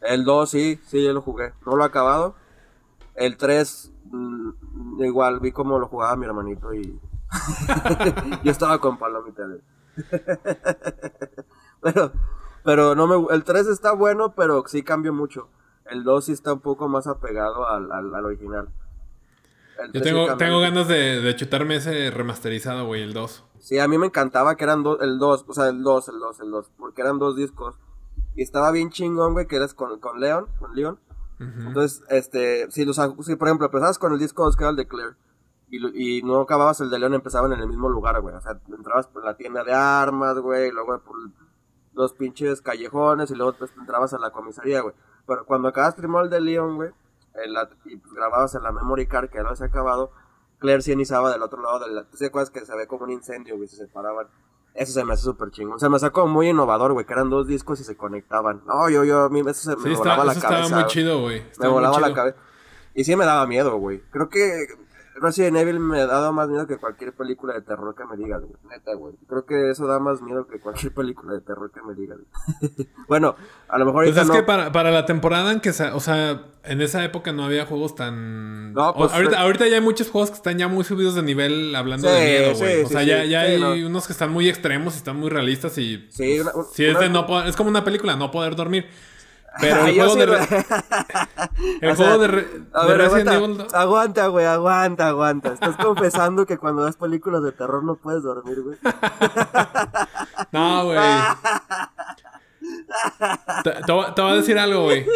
[0.00, 1.52] el 2 sí, sí, yo lo jugué.
[1.66, 2.34] No lo he acabado.
[3.14, 6.98] El 3, mm, igual, vi cómo lo jugaba mi hermanito y.
[8.42, 9.60] yo estaba con palomita, güey.
[11.82, 12.12] pero,
[12.64, 13.34] pero no me.
[13.34, 15.50] El 3 está bueno, pero sí cambió mucho.
[15.84, 18.70] El 2 sí está un poco más apegado al, al, al original.
[19.86, 23.44] Yo 3 sí tengo, tengo ganas de, de chutarme ese remasterizado, güey, el 2.
[23.58, 26.18] Sí, a mí me encantaba que eran dos, el 2, o sea, el 2, el
[26.18, 27.76] 2, el 2, porque eran dos discos.
[28.34, 30.98] Y estaba bien chingón, güey, que eras con, con Leon, con Leon.
[31.38, 31.68] Ujú.
[31.68, 34.76] Entonces, este, si los, si por ejemplo empezabas con el disco 2 que era el
[34.76, 35.14] de Claire,
[35.70, 38.34] y, y no acababas el de Leon, empezaban en el mismo lugar, güey.
[38.34, 41.16] O sea, entrabas por la tienda de armas, güey, y luego por
[41.94, 44.94] los pinches callejones, y luego pues, entrabas a la comisaría, güey.
[45.26, 46.90] Pero cuando acabas primero el de Leon, güey,
[47.34, 50.12] en la- y pues, grababas en la memory card que lo habías acabado,
[50.58, 52.04] Claire sí iniciaba del otro lado de la...
[52.04, 53.68] ¿Tú te acuerdas que se ve como un incendio, güey?
[53.68, 54.28] Se separaban.
[54.74, 55.78] Eso se me hace súper chingón.
[55.80, 58.62] Se me hace como muy innovador, güey, que eran dos discos y se conectaban.
[58.66, 60.62] No, yo, yo, a mí eso se me Sí, volaba está, la eso cabeza.
[60.62, 61.42] estaba muy chido, güey.
[61.58, 62.36] Me volaba la cabeza.
[62.94, 64.02] Y sí me daba miedo, güey.
[64.10, 64.66] Creo que
[65.20, 68.40] Resident Evil me ha dado más miedo que cualquier película de terror que me digas,
[68.40, 68.54] güey.
[68.70, 69.14] Neta, güey.
[69.28, 72.18] Creo que eso da más miedo que cualquier película de terror que me digas.
[73.08, 73.36] bueno,
[73.68, 74.32] a lo mejor Pues es no.
[74.32, 77.66] que para, para la temporada en que, sa- o sea, en esa época no había
[77.66, 78.72] juegos tan...
[78.72, 81.14] No, o- pues, ahorita, re- ahorita ya hay muchos juegos que están ya muy subidos
[81.14, 82.82] de nivel hablando Sí, de miedo, sí, güey.
[82.82, 83.72] o sí, sea, ya, ya hay no.
[83.86, 86.06] unos que están muy extremos y están muy realistas y...
[86.10, 88.86] Sí, una- es, una- de no poder- es como una película, no poder dormir.
[89.60, 90.26] Pero el juego sí de...
[90.26, 90.38] re-
[91.82, 93.74] El O juego sea, de, re- A de ver, Resident aguanta, Evil...
[93.74, 95.52] aguanta, güey, aguanta, aguanta.
[95.52, 98.78] Estás confesando que cuando ves películas de terror no puedes dormir, güey.
[100.52, 100.98] No, güey.
[103.64, 105.06] te, te voy- te voy a decir algo, güey.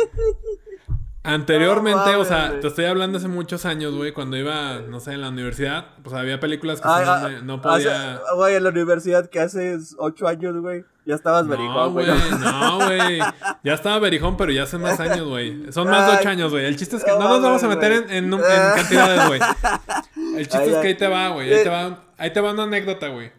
[1.27, 5.13] Anteriormente, No o sea, te estoy hablando hace muchos años, güey, cuando iba, no sé,
[5.13, 8.21] en la universidad, pues había películas que no, ah, me- no podía...
[8.37, 12.19] Güey, en la universidad que hace ocho años, güey, ya estabas No, vericón, güey, güey.
[12.41, 13.19] no, güey.
[13.65, 15.73] Ya estaba berijón, pero ya hace más años, güey.
[15.73, 16.65] Son más de ocho años, güey.
[16.65, 19.41] El chiste es que no no nos vamos a meter en, en en cantidades, güey.
[20.37, 21.53] El chiste Ay, es que ahí te va, güey.
[21.53, 23.31] Ahí te va, ahí te va una anécdota, güey.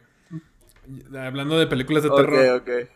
[1.18, 2.58] Hablando de películas de terror.
[2.58, 2.90] Ok, ok.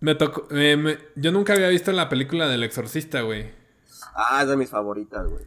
[0.00, 0.46] Me tocó.
[0.50, 3.63] eh, me- yo nunca había visto la película del exorcista, güey.
[4.14, 5.44] Ah, es de mis favoritas, güey.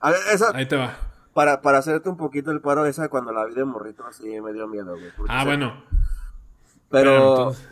[0.00, 0.96] A ver, esa, Ahí te va.
[1.32, 4.52] para, para hacerte un poquito el paro, esa cuando la vi de morrito así me
[4.52, 5.10] dio miedo, güey.
[5.28, 5.82] Ah, bueno.
[6.90, 7.68] Pero, entonces-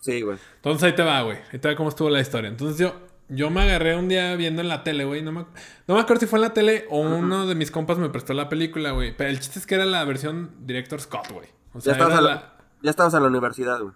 [0.00, 0.38] sí, güey.
[0.56, 1.38] Entonces ahí te va, güey.
[1.52, 2.50] Ahí te va cómo estuvo la historia.
[2.50, 2.94] Entonces yo,
[3.28, 5.22] yo me agarré un día viendo en la tele, güey.
[5.22, 5.46] No me,
[5.86, 8.34] no me acuerdo si fue en la tele o uno de mis compas me prestó
[8.34, 9.16] la película, güey.
[9.16, 11.48] Pero el chiste es que era la versión Director Scott, güey.
[11.72, 13.94] O Ya sea, estabas, en la, la- ya estabas en la universidad, güey.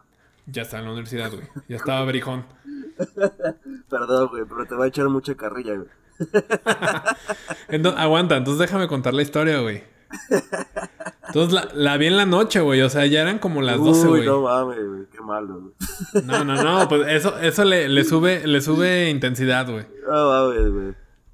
[0.50, 1.46] Ya estaba en la universidad, güey.
[1.68, 2.44] Ya estaba berijón.
[3.88, 5.88] Perdón, güey, pero te va a echar mucha carrilla, güey.
[7.68, 9.84] Ento- aguanta, entonces déjame contar la historia, güey.
[11.28, 12.82] Entonces la, la vi en la noche, güey.
[12.82, 14.26] O sea, ya eran como las 12, Uy, güey.
[14.26, 16.24] no mames, güey, qué malo, güey.
[16.24, 19.86] No, no, no, pues eso, eso le, le sube, le sube intensidad, güey.
[20.06, 20.88] No mames, güey.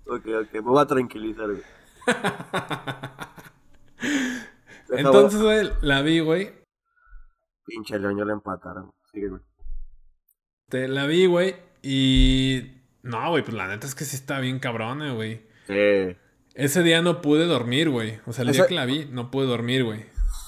[0.08, 1.62] Ok, ok, me voy a tranquilizar, güey.
[4.90, 6.54] Entonces, güey, la vi, güey.
[7.64, 8.92] Pinche León, ya le empataron.
[10.68, 11.56] Te la vi, güey.
[11.82, 12.72] Y.
[13.02, 15.42] No, güey, pues la neta es que sí está bien cabrona, güey.
[15.66, 16.16] Sí.
[16.54, 18.18] Ese día no pude dormir, güey.
[18.26, 20.06] O sea, el día que la vi, no pude dormir, güey.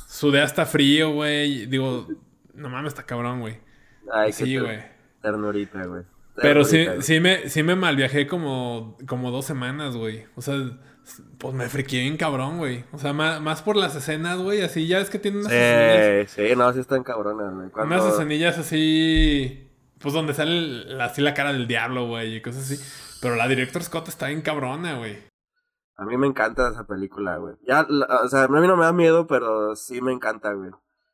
[0.08, 1.66] Sudé hasta frío, güey.
[1.66, 2.08] Digo,
[2.54, 3.58] no mames, está cabrón, güey.
[4.12, 4.80] Ay, Sí, güey.
[5.20, 6.04] Ternurita, güey.
[6.40, 10.24] Pero sí, sí me, sí me malviajé como, como dos semanas, güey.
[10.36, 10.54] O sea,
[11.38, 12.84] pues me friqué bien cabrón, güey.
[12.92, 14.62] O sea, más, más por las escenas, güey.
[14.62, 16.30] Así ya es que tiene unas escenillas.
[16.30, 17.70] Sí, sí, no, sí están cabronas, güey.
[17.70, 17.94] Cuando...
[17.94, 19.64] Unas escenillas así.
[20.00, 22.36] Pues donde sale así la cara del diablo, güey.
[22.36, 23.18] Y cosas así.
[23.20, 25.18] Pero la Director Scott está bien cabrona, güey.
[25.96, 27.56] A mí me encanta esa película, güey.
[27.66, 30.70] Ya, la- o sea, a mí no me da miedo, pero sí me encanta, güey.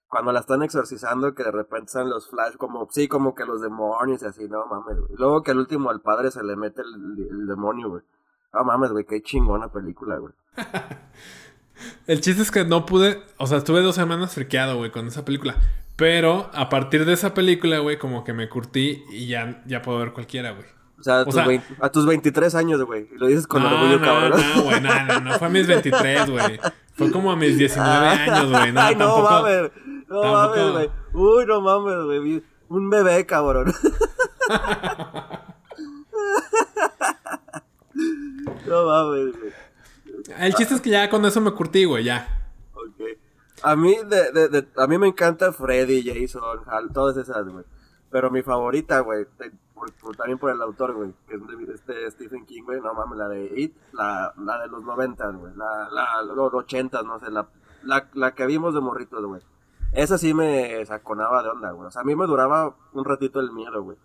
[0.07, 3.63] Cuando la están exorcizando, que de repente salen los flash, como, sí, como que los
[3.63, 5.13] demonios y así, no mames, güey.
[5.17, 8.03] Luego que al último al padre se le mete el, el demonio, güey.
[8.55, 10.33] No mames, güey, qué chingona película, güey.
[12.07, 13.21] El chiste es que no pude.
[13.37, 15.57] O sea, estuve dos semanas friqueado, güey, con esa película.
[15.97, 19.99] Pero a partir de esa película, güey, como que me curtí y ya, ya puedo
[19.99, 20.67] ver cualquiera, güey.
[20.99, 23.09] O sea, a, O tus, sea- 20 a tus 23 años, güey.
[23.13, 24.41] Y lo dices con no, orgullo, no, cabrón.
[24.57, 26.61] no, güey, no, no, no fue a mis 23, güey.
[26.95, 28.73] Fue como a mis 19 años, güey.
[28.73, 29.31] No, Ay, no tampoco.
[29.31, 29.71] mames.
[30.09, 30.91] No tampoco- mames, güey.
[31.13, 32.43] Uy, no mames, güey.
[32.69, 33.73] Un bebé, cabrón.
[38.67, 39.53] no mames, güey.
[40.39, 42.51] El chiste es que ya con eso me curtí, güey, ya.
[42.75, 43.19] Ok.
[43.63, 47.65] A mí, de, de, de- a mí me encanta Freddy, Jason, Hal, todas esas, güey.
[48.11, 51.75] Pero mi favorita, güey, te- por- por- también por el autor, güey, que es de
[51.75, 55.53] este Stephen King, güey, no mames, la de It, la, la de los noventas, güey,
[55.57, 57.49] la, la, los ochentas, no sé, la,
[57.83, 59.41] la, la que vimos de morritos, güey.
[59.93, 61.89] Esa sí me saconaba de onda, güey.
[61.89, 63.97] O sea, a mí me duraba un ratito el miedo, güey.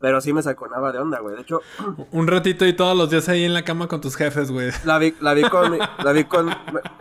[0.00, 1.36] Pero sí me saconaba de onda, güey.
[1.36, 1.60] De hecho,
[2.12, 4.70] Un ratito y todos los días ahí en la cama con tus jefes, güey.
[4.84, 6.48] la vi, la vi con mi, la vi con,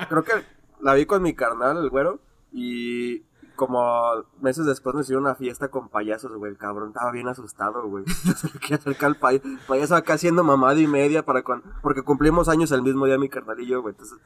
[0.10, 0.34] creo que
[0.82, 2.20] la vi con mi carnal, el güero,
[2.52, 3.22] y
[3.56, 4.02] como
[4.42, 8.04] meses después me hicieron una fiesta con payasos, güey, el cabrón estaba bien asustado, güey.
[8.62, 12.72] Quería acercar al pay- payaso acá haciendo mamada y media para con, porque cumplimos años
[12.72, 14.18] el mismo día mi carnal y yo, güey, entonces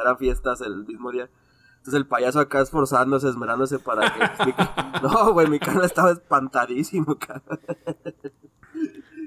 [0.00, 1.28] eran fiestas el mismo día.
[1.88, 4.62] Entonces el payaso acá esforzándose, esmerándose para que explique.
[5.02, 7.60] No, güey, mi carnal estaba espantadísimo, cabrón.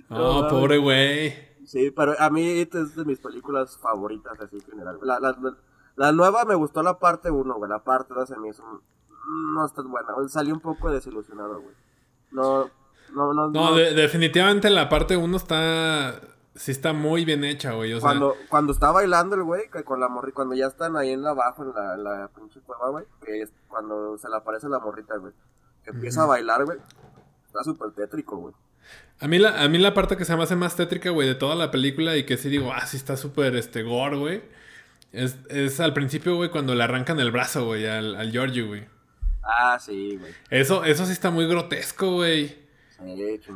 [0.10, 1.34] No, Oh, pobre güey.
[1.66, 5.00] Sí, pero a mí esta es de mis películas favoritas, así en general.
[5.02, 5.36] La, la,
[5.96, 7.70] la, nueva me gustó la parte 1, güey.
[7.70, 8.64] La parte 2 se me hizo.
[9.56, 10.10] No está buena.
[10.28, 11.76] Salí un poco desilusionado, güey.
[12.32, 12.66] No,
[13.14, 13.48] no, no.
[13.50, 13.76] No, no.
[13.76, 16.20] de- definitivamente la parte 1 está.
[16.62, 17.92] Sí está muy bien hecha, güey.
[17.92, 21.10] O sea, Cuando, cuando está bailando el güey, con la morrita, cuando ya están ahí
[21.10, 24.36] en la abajo, en la, en la pinche cueva, güey, que es cuando se le
[24.36, 25.34] aparece la morrita, güey,
[25.84, 26.78] que empieza a bailar, güey,
[27.48, 28.54] está súper tétrico, güey.
[29.20, 31.34] a mí, la, a mí la parte que se me hace más tétrica, güey, de
[31.34, 34.44] toda la película y que sí digo, ah, sí está súper este, gore, güey.
[35.14, 38.86] Es, es al principio, güey, cuando le arrancan el brazo, güey, al, al Giorgio, güey.
[39.42, 40.32] Ah, sí, güey.
[40.52, 42.61] Eso, eso sí está muy grotesco, güey.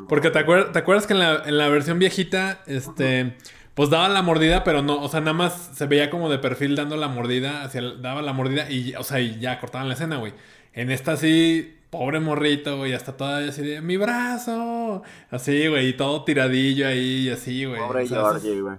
[0.07, 3.35] Porque te, acuer- te acuerdas que en la, en la versión viejita, este,
[3.73, 6.75] pues daba la mordida, pero no, o sea, nada más se veía como de perfil
[6.75, 9.93] dando la mordida, hacia el- daba la mordida y, o sea, y ya cortaban la
[9.95, 10.33] escena, güey.
[10.73, 15.93] En esta sí, pobre morrito, güey, hasta todavía así de, mi brazo, así, güey, y
[15.93, 17.79] todo tiradillo ahí, y así, güey.
[17.79, 18.77] Pobre O sea, Georgie, güey.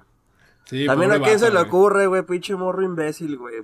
[0.64, 3.55] Sí, También a quién se le ocurre, güey, pinche morro imbécil, güey.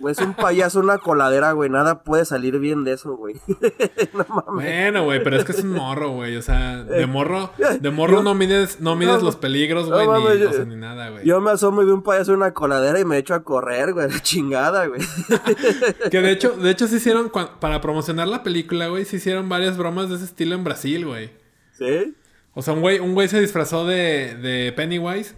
[0.00, 1.68] Güey, es un payaso, una coladera, güey.
[1.68, 3.34] Nada puede salir bien de eso, güey.
[4.14, 4.64] no mames.
[4.64, 6.36] Bueno, güey, pero es que es un morro, güey.
[6.36, 10.06] O sea, de morro, de morro Yo- no mides, no mides no, los peligros, güey,
[10.08, 11.26] ni, yo- o sea, ni nada, güey.
[11.26, 14.10] Yo me asomo y veo un payaso, una coladera y me echo a correr, güey.
[14.10, 15.02] La chingada, güey.
[16.10, 19.76] Que de hecho, de hecho se hicieron, para promocionar la película, güey, se hicieron varias
[19.76, 21.30] bromas de ese estilo en Brasil, güey.
[21.72, 22.14] ¿Sí?
[22.54, 25.36] O sea, un güey, un güey se disfrazó de, de Pennywise.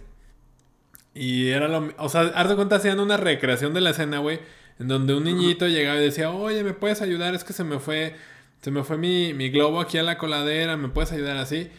[1.13, 1.91] Y era lo...
[1.97, 4.39] O sea, haz de cuenta, hacían una recreación de la escena, güey.
[4.79, 7.35] En donde un niñito llegaba y decía, oye, ¿me puedes ayudar?
[7.35, 8.15] Es que se me fue...
[8.61, 11.69] se me fue mi, mi globo aquí a la coladera, ¿me puedes ayudar así?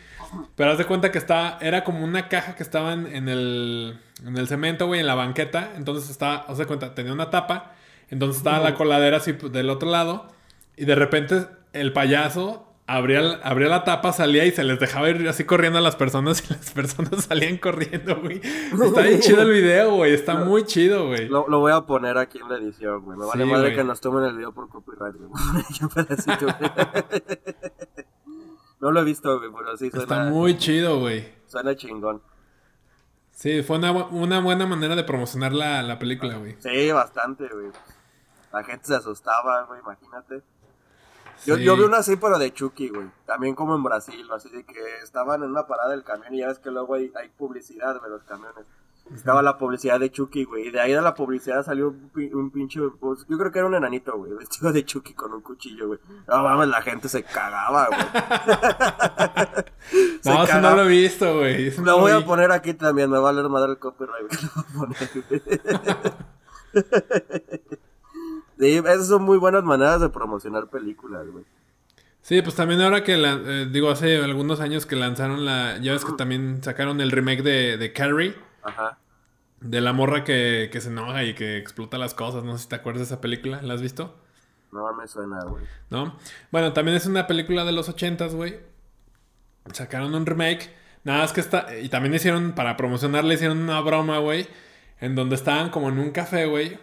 [0.57, 3.99] Pero haz de cuenta que está, era como una caja que estaba en, en el,
[4.27, 5.73] en el cemento, güey, en la banqueta.
[5.77, 7.75] Entonces estaba, haz de cuenta, tenía una tapa.
[8.11, 10.33] Entonces estaba la coladera así pues, del otro lado.
[10.77, 15.27] Y de repente el payaso abría, abría la tapa, salía y se les dejaba ir
[15.29, 16.43] así corriendo a las personas.
[16.51, 18.41] Y las personas salían corriendo, güey.
[18.45, 20.13] Está bien chido el video, güey.
[20.15, 21.29] Está muy chido, güey.
[21.29, 23.19] Lo, lo voy a poner aquí en la edición, güey.
[23.19, 23.77] Me vale Sí, madre güey.
[23.77, 25.31] que nos tomen el video por copyright, güey.
[28.81, 31.27] No lo he visto, güey, pero sí Está suena, muy chido, güey.
[31.47, 32.21] suena chingón.
[33.31, 36.55] Sí, fue una, una buena manera de promocionar la, la película, güey.
[36.61, 37.69] Sí, bastante, güey.
[38.53, 40.43] La gente se asustaba, güey, imagínate.
[41.47, 41.65] Yo, Sí.
[41.65, 43.07] yo vi una así, pero de Chucky, güey.
[43.27, 46.49] También como en Brasil, así de que estaban en una parada del camión y ya
[46.49, 48.65] ves que luego hay, hay publicidad de los camiones.
[49.15, 50.69] Estaba la publicidad de Chucky, güey.
[50.69, 52.81] Y de ahí de la publicidad salió un, un pinche.
[52.99, 54.33] pues, yo creo que era un enanito, güey.
[54.33, 55.99] Vestido de Chucky con un cuchillo, güey.
[56.27, 58.01] No mames, la gente se cagaba, güey.
[60.25, 60.71] No, eso cagaba.
[60.71, 61.71] no lo he visto, güey.
[61.77, 62.23] No Lo voy vi.
[62.23, 64.33] a poner aquí también, me va a leer madre el copyright.
[64.43, 66.15] lo voy a poner.
[68.59, 71.45] Sí, esas son muy buenas maneras de promocionar películas, güey.
[72.23, 75.77] Sí, pues también ahora que, la- eh, digo, hace algunos años que lanzaron la...
[75.79, 78.35] Ya ves que también sacaron el remake de, de Carrie.
[78.63, 78.99] Ajá.
[79.61, 82.43] De la morra que, que se enoja y que explota las cosas.
[82.45, 83.61] No sé si te acuerdas de esa película.
[83.63, 84.17] ¿La has visto?
[84.73, 85.65] No me suena, güey.
[85.91, 86.17] ¿No?
[86.51, 88.59] Bueno, también es una película de los ochentas, güey.
[89.73, 90.75] Sacaron un remake.
[91.05, 91.79] Nada más que está...
[91.79, 94.47] Y también hicieron, para promocionarle, hicieron una broma, güey.
[95.01, 96.79] En donde estaban como en un café, güey.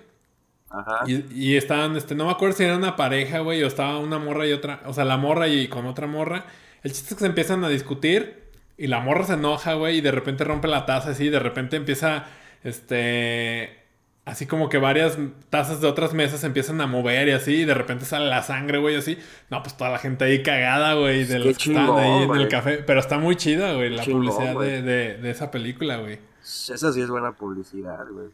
[0.71, 1.03] Ajá.
[1.05, 4.19] Y, y estaban, este, no me acuerdo si era una pareja, güey, o estaba una
[4.19, 6.45] morra y otra, o sea, la morra y con otra morra.
[6.84, 8.41] El chiste es que se empiezan a discutir
[8.77, 11.39] y la morra se enoja, güey, y de repente rompe la taza así, y de
[11.39, 12.25] repente empieza,
[12.63, 13.77] este,
[14.25, 15.17] así como que varias
[15.49, 18.41] tazas de otras mesas se empiezan a mover y así, y de repente sale la
[18.41, 19.17] sangre, güey, así.
[19.49, 22.36] No, pues toda la gente ahí cagada, güey, de Qué los que chingón, ahí en
[22.36, 22.77] el café.
[22.77, 26.17] Pero está muy chida, güey, la Chingón, publicidad de, de, de esa película, güey.
[26.41, 28.29] Esa sí es buena publicidad, güey.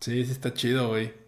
[0.00, 1.23] Sí, sí está chido, güey.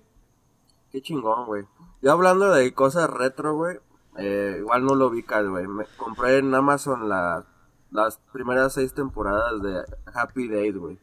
[0.96, 1.62] Qué chingón, güey.
[2.00, 3.78] Yo hablando de cosas retro, güey.
[4.16, 5.66] eh, igual no lo ubicas, güey.
[5.66, 7.44] Me compré en Amazon la-
[7.90, 10.98] las primeras seis temporadas de Happy Days, güey.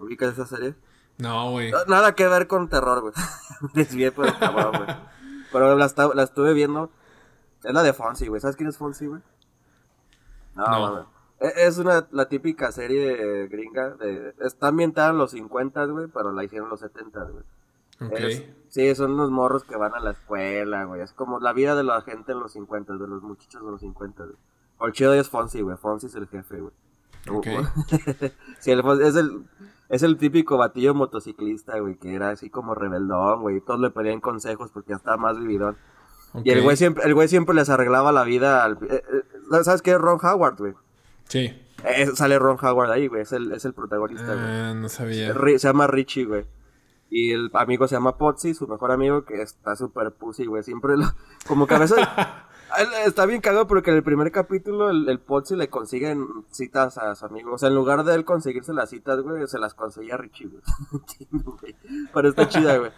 [0.00, 0.74] ¿Ubicas esa serie?
[1.18, 1.70] No, güey.
[1.70, 3.14] No, Nada que ver con terror, güey.
[3.74, 4.96] Desvié por el cabrón, güey.
[5.52, 6.90] Pero la, la estuve viendo.
[7.62, 8.40] Es la de Fonzie, güey.
[8.40, 9.22] ¿Sabes quién es Fonzie, güey?
[10.56, 10.66] No,
[10.96, 11.06] No.
[11.38, 13.90] E- Es una, la típica serie gringa.
[13.90, 17.44] De, está ambientada en los 50, güey, pero la hicieron en los 70, güey.
[18.68, 21.00] Sí, son unos morros que van a la escuela, güey.
[21.00, 23.80] Es como la vida de la gente en los 50, de los muchachos de los
[23.80, 24.36] 50, güey.
[24.78, 25.76] O el chido es Fonzie, güey.
[25.76, 26.72] Fonzie es el jefe, güey.
[27.28, 27.46] Ok.
[28.60, 29.44] sí, el es el,
[29.88, 33.60] es el típico batillo motociclista, güey, que era así como rebeldón, güey.
[33.60, 35.76] Todos le pedían consejos porque ya estaba más vividón.
[36.44, 38.78] Y el güey siempre, el güey siempre les arreglaba la vida al...
[38.88, 40.74] eh, eh, ¿Sabes qué es Ron Howard, güey?
[41.26, 41.60] Sí.
[41.84, 43.22] Eh, sale Ron Howard ahí, güey.
[43.22, 44.38] Es el, es el protagonista, güey.
[44.46, 45.34] Ah, no sabía.
[45.34, 46.44] Ri- se llama Richie, güey.
[47.12, 50.62] Y el amigo se llama Potsy, su mejor amigo, que está súper pussy, güey.
[50.62, 51.06] Siempre lo...
[51.46, 51.98] Como que a veces...
[53.04, 57.16] Está bien cagado porque en el primer capítulo el, el Potsy le consiguen citas a
[57.16, 57.52] su amigo.
[57.54, 60.46] O sea, en lugar de él conseguirse las citas, güey, se las conseguía Richie,
[61.32, 61.74] güey.
[62.14, 62.92] Pero está chida, güey.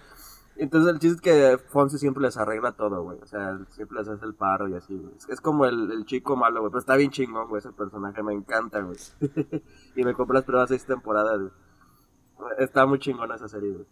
[0.57, 3.18] Entonces el chiste es que Fonzie siempre les arregla todo, güey.
[3.22, 5.14] O sea, siempre les hace el paro y así, güey.
[5.16, 6.70] Es- Es como el, el chico malo, güey.
[6.70, 7.61] Pero está bien chingón, güey.
[7.61, 8.98] Ese personaje me encanta, güey.
[9.96, 12.53] y me compré las primeras seis temporadas, güey.
[12.59, 13.87] Está muy chingona esa serie, güey.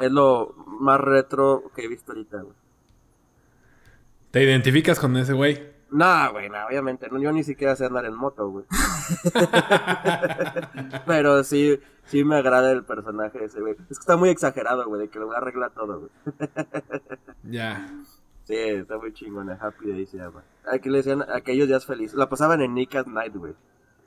[0.00, 2.54] Es lo más retro que he visto ahorita, güey.
[4.30, 5.70] ¿Te identificas con ese güey?
[5.90, 7.08] Nah, güey, obviamente.
[7.10, 8.64] No, yo ni siquiera sé andar en moto, güey.
[11.06, 13.72] Pero sí, sí me agrada el personaje de ese, güey.
[13.90, 16.10] Es que está muy exagerado, güey, de que lo voy a arreglar todo, güey.
[17.42, 17.88] Ya.
[18.44, 19.58] Sí, está muy chingona.
[19.60, 20.44] Happy Day se llama.
[20.70, 22.16] Aquí le decían aquellos días felices.
[22.16, 23.54] La pasaban en Nick at Night, güey.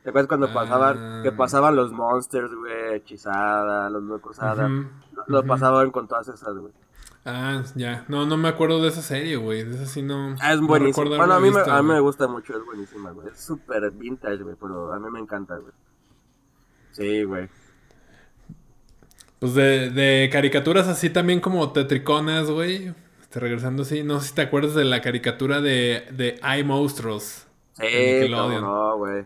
[0.04, 0.54] ¿Te acuerdas cuando Ah.
[0.54, 4.04] pasaban, que pasaban los monsters, güey, hechizada, los
[4.39, 4.68] hada?
[4.68, 4.88] Ujú,
[5.28, 6.74] Lo pasaban con todas esas, güey.
[7.26, 8.04] Ah, ya.
[8.10, 9.63] No, no me acuerdo de esa serie, güey.
[9.63, 10.36] De esa sí no.
[10.42, 11.04] Ah, es no buenísimo.
[11.06, 13.30] recuerdo bueno, a mí, me, a mí me gusta mucho, es buenísima, güey.
[13.30, 15.72] Es súper vintage, güey, pero a mí me encanta, güey.
[16.92, 17.48] Sí, güey.
[19.39, 22.94] Pues de, de caricaturas así también como tetriconas, güey.
[23.22, 24.04] Este, regresando así.
[24.04, 27.48] No sé si te acuerdas de la caricatura de, de Hay Monstruos.
[27.80, 29.26] Sí, no, güey.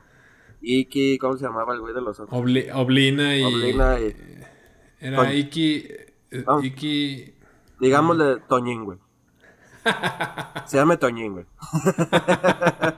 [0.61, 2.33] Iki, ¿cómo se llamaba el güey de los ojos?
[2.37, 3.43] Obli- Oblina y.
[3.43, 4.15] Oblina y...
[4.99, 5.75] Era Toñ- Iki.
[6.31, 6.59] eh, Ah.
[6.61, 7.33] Iki.
[7.79, 8.97] Digámosle Toñín, güey.
[10.65, 11.45] Se llama Toñín, güey.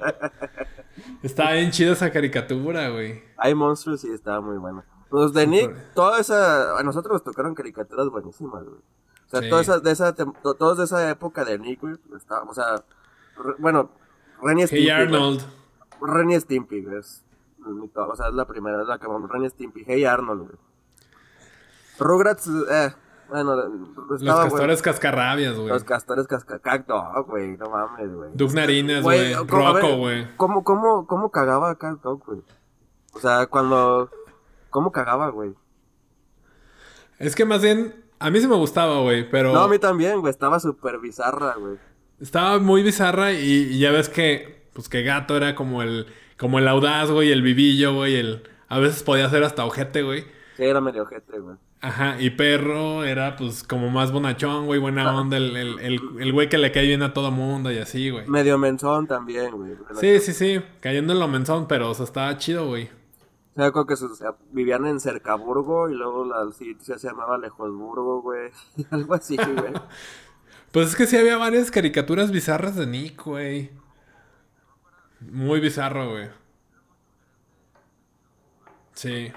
[1.23, 3.21] Estaba bien chida esa caricatura, güey.
[3.37, 4.83] Hay monstruos y estaba muy bueno.
[5.09, 6.77] Pues de Nick, toda esa...
[6.77, 8.77] A nosotros nos tocaron caricaturas buenísimas, güey.
[8.77, 9.49] O sea, Sí.
[9.49, 12.75] todas esas de esa, todos de esa época de Nick, güey, está- o sea,
[13.37, 13.91] re- bueno,
[14.41, 14.85] Renny Hey Stimpy.
[14.85, 15.01] güey.
[15.01, 15.41] Arnold.
[16.01, 16.99] Renny Stimpy, güey.
[16.99, 17.23] Es,
[17.73, 19.29] mi o sea, es la primera, es la que vamos.
[19.29, 19.83] Renny Stimpy.
[19.87, 20.55] Hey Arnold, güey.
[21.99, 22.93] Rugrats, eh.
[23.29, 23.55] Bueno,
[24.09, 25.67] Los estaba, castores cascarrabias, güey.
[25.67, 27.57] Los castores cascacacto, güey.
[27.57, 28.31] No mames, güey.
[28.33, 29.33] Duke Narinas, güey.
[29.47, 30.35] ¿cómo- a ver, Rocco, güey.
[30.37, 32.41] ¿Cómo, cómo, cómo cagaba Dog, güey?
[33.13, 34.09] O sea, cuando.
[34.71, 35.53] ¿Cómo cagaba, güey?
[37.19, 40.21] Es que más bien, a mí sí me gustaba, güey, pero No, a mí también,
[40.21, 40.31] güey.
[40.31, 41.77] Estaba súper bizarra, güey.
[42.19, 46.07] estaba muy bizarra y, y ya ves que, pues que gato era como el,
[46.39, 50.21] como el audaz, güey, el vivillo, güey, el, a veces podía ser hasta ojete, güey.
[50.57, 51.55] Sí, era medio ojete, güey.
[51.81, 56.33] Ajá, y perro era pues como más bonachón, güey, buena onda, el, el, el, el
[56.33, 58.27] güey que le cae bien a todo mundo y así, güey.
[58.27, 59.75] Medio menzón también, güey.
[59.99, 62.89] Sí, sí, sí, cayendo en lo menzón, pero o sea, estaba chido, güey.
[63.55, 67.37] O sea, creo que sus- o sea, vivían en Cercaburgo y luego la se llamaba
[67.37, 68.51] Lejosburgo, güey.
[68.91, 69.73] Algo así, güey.
[70.71, 73.71] Pues es que sí había varias caricaturas bizarras de Nick, güey.
[75.21, 76.29] Muy bizarro, güey.
[78.93, 79.31] Sí.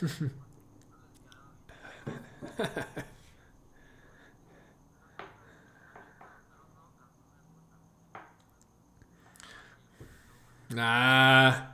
[10.76, 11.73] Ah,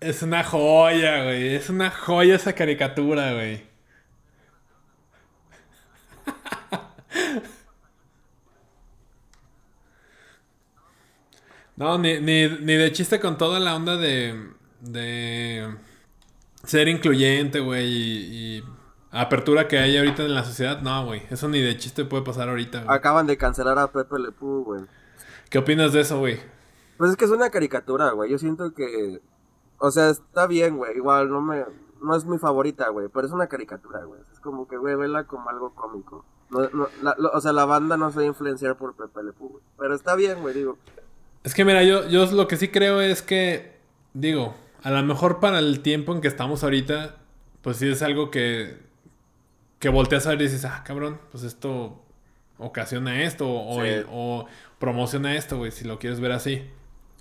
[0.00, 1.54] es una joya, güey.
[1.54, 3.66] Es una joya esa caricatura, güey.
[11.76, 15.76] No, ni, ni, ni de chiste con toda la onda de, de
[16.64, 18.64] ser incluyente, güey, y, y
[19.10, 20.80] apertura que hay ahorita en la sociedad.
[20.80, 22.96] No, güey, eso ni de chiste puede pasar ahorita, güey.
[22.96, 24.82] Acaban de cancelar a Pepe Le Pew, güey.
[25.50, 26.40] ¿Qué opinas de eso, güey?
[26.98, 28.30] Pues es que es una caricatura, güey.
[28.30, 29.20] Yo siento que.
[29.78, 30.96] O sea, está bien, güey.
[30.96, 31.64] Igual no me.
[32.02, 33.08] No es mi favorita, güey.
[33.08, 34.20] Pero es una caricatura, güey.
[34.32, 36.24] Es como que, güey, vela como algo cómico.
[36.50, 39.22] No, no, la- lo- o sea, la banda no se va a influenciar por Pepe
[39.22, 39.62] Le Pew, güey.
[39.78, 40.78] Pero está bien, güey, digo.
[41.42, 43.76] Es que mira, yo, yo lo que sí creo es que,
[44.14, 47.16] digo, a lo mejor para el tiempo en que estamos ahorita,
[47.62, 48.78] pues sí es algo que,
[49.78, 52.00] que volteas a ver y dices, ah, cabrón, pues esto
[52.58, 53.90] ocasiona esto o, Sí.
[54.10, 54.46] o
[54.78, 56.68] promociona esto, güey, si lo quieres ver así.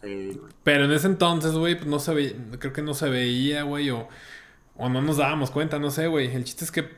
[0.05, 0.39] Sí.
[0.63, 3.89] Pero en ese entonces, güey, pues no se veía, creo que no se veía, güey,
[3.89, 4.07] o,
[4.77, 6.33] o no nos dábamos cuenta, no sé, güey.
[6.33, 6.89] El chiste es que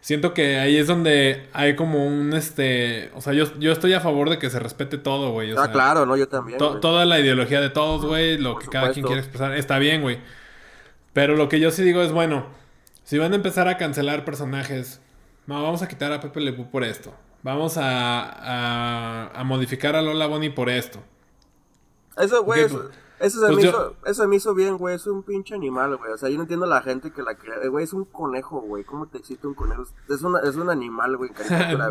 [0.00, 4.00] siento que ahí es donde hay como un, este, o sea, yo, yo estoy a
[4.00, 5.52] favor de que se respete todo, güey.
[5.52, 6.16] o Ah, sea, claro, ¿no?
[6.16, 6.58] Yo también.
[6.58, 9.78] To- toda la ideología de todos, güey, lo Por que cada quien quiere expresar, está
[9.78, 10.18] bien, güey.
[11.12, 12.46] Pero lo que yo sí digo es, bueno,
[13.04, 15.00] si van a empezar a cancelar personajes,
[15.46, 17.14] no, vamos a quitar a Pepe Le Pew por esto.
[17.42, 21.02] Vamos a, a, a modificar a Lola Bonnie por esto.
[22.16, 22.88] Eso, güey, eso,
[23.20, 24.94] eso se pues me yo- hizo, eso se me hizo bien, güey.
[24.96, 26.12] Es un pinche animal, güey.
[26.12, 27.54] O sea, yo no entiendo la gente que la crea.
[27.62, 28.84] Eh, Güey, es un conejo, güey.
[28.84, 29.84] ¿Cómo te excita un conejo?
[30.08, 31.30] Es, una, es un animal, güey.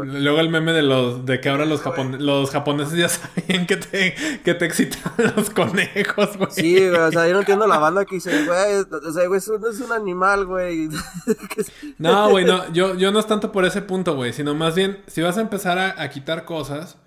[0.05, 3.77] Luego el meme de los de que ahora los, japone- los japoneses ya sabían que
[3.77, 5.01] te, que te excitan
[5.35, 6.51] los conejos, güey.
[6.51, 9.37] Sí, güey, o sea, yo no entiendo la banda que dice, güey, o sea, güey,
[9.39, 10.89] es un, es un animal, güey.
[11.97, 15.01] No, güey, no, yo, yo no es tanto por ese punto, güey, sino más bien,
[15.07, 16.97] si vas a empezar a, a quitar cosas,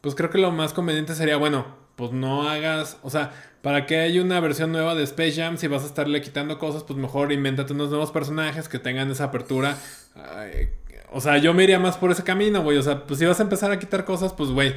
[0.00, 1.66] pues creo que lo más conveniente sería, bueno,
[2.00, 3.30] pues no hagas, o sea,
[3.62, 6.82] para que haya una versión nueva de Space Jam, si vas a estarle quitando cosas,
[6.82, 9.76] pues mejor invéntate unos nuevos personajes que tengan esa apertura.
[10.16, 10.70] Ay,
[11.12, 13.38] o sea, yo me iría más por ese camino, güey, o sea, pues si vas
[13.38, 14.74] a empezar a quitar cosas, pues, güey.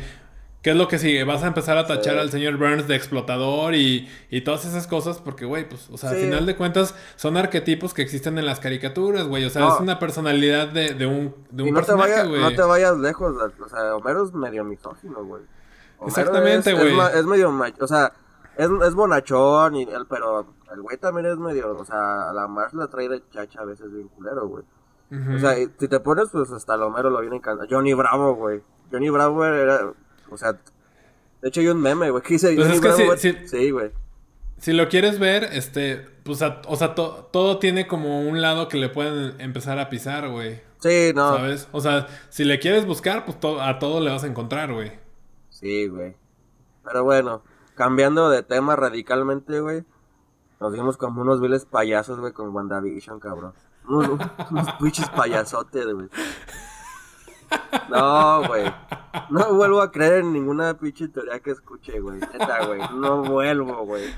[0.62, 1.26] ¿Qué es lo que sigue?
[1.26, 2.20] Vas a empezar a tachar Sí.
[2.22, 6.12] al señor Burns de explotador y, y todas esas cosas porque, güey, pues, o sea,
[6.12, 9.44] al final de cuentas son arquetipos que existen en las caricaturas, güey.
[9.44, 9.76] O sea, No.
[9.76, 12.42] es una personalidad de, de un, de un no te, personaje, vayas, güey.
[12.42, 15.42] no te vayas lejos, o sea, Homero es medio misógino, güey.
[16.08, 16.98] Exactamente, güey.
[17.16, 18.14] Es, medio, ma- o sea,
[18.58, 22.74] es, es bonachón, y el, pero el güey también es medio, o sea, la Marsh
[22.74, 24.64] la trae de chacha a veces bien culero, güey.
[25.36, 27.68] O sea, y si te pones, pues hasta el Homero lo viene encantando.
[27.74, 28.64] Johnny Bravo, güey.
[28.92, 29.92] Johnny Bravo era,
[30.32, 32.98] o sea, de hecho hay un meme, güey, que dice Pues Johnny Bravo.
[32.98, 33.18] sí, güey.
[33.20, 33.38] sí.
[33.48, 33.92] Sí, güey.
[34.58, 38.68] Si lo quieres ver, este, pues, a- o sea, to- todo tiene como un lado
[38.70, 40.62] que le pueden empezar a pisar, güey.
[40.80, 41.36] Sí, no.
[41.36, 41.68] ¿Sabes?
[41.74, 44.94] O sea, si le quieres buscar, pues to- a todo le vas a encontrar, güey.
[45.64, 46.14] Sí, güey.
[46.84, 47.42] Pero bueno,
[47.76, 49.86] cambiando de tema radicalmente, güey.
[50.60, 53.54] Nos vimos como unos viles payasos, güey, con WandaVision, cabrón.
[53.88, 54.20] Unos,
[54.52, 56.10] unos pinches payasotes, güey.
[57.90, 58.74] No, güey.
[59.30, 62.20] No vuelvo a creer en ninguna pinche teoría que escuche, güey.
[62.20, 62.82] Neta, güey.
[62.96, 64.14] No vuelvo, güey.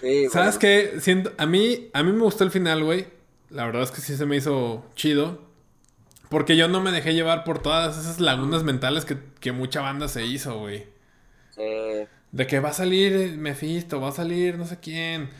[0.00, 0.28] Sí.
[0.28, 1.00] ¿Sabes qué?
[1.00, 3.08] Siento, a mí, a mí me gustó el final, güey.
[3.50, 5.47] La verdad es que sí se me hizo chido.
[6.28, 10.08] Porque yo no me dejé llevar por todas esas lagunas mentales que, que mucha banda
[10.08, 10.86] se hizo, güey.
[11.50, 12.06] Sí.
[12.32, 15.30] de que va a salir Mephisto, va a salir no sé quién.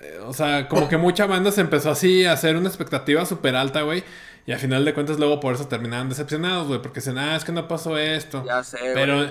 [0.00, 3.56] Eh, O sea, como que mucha banda se empezó así a hacer una expectativa súper
[3.56, 4.04] alta, güey.
[4.46, 6.80] Y al final de cuentas luego por eso terminaron decepcionados, güey.
[6.82, 8.44] Porque dicen, ah, es que no pasó esto.
[8.46, 8.94] Ya sé, güey.
[8.94, 9.26] Pero,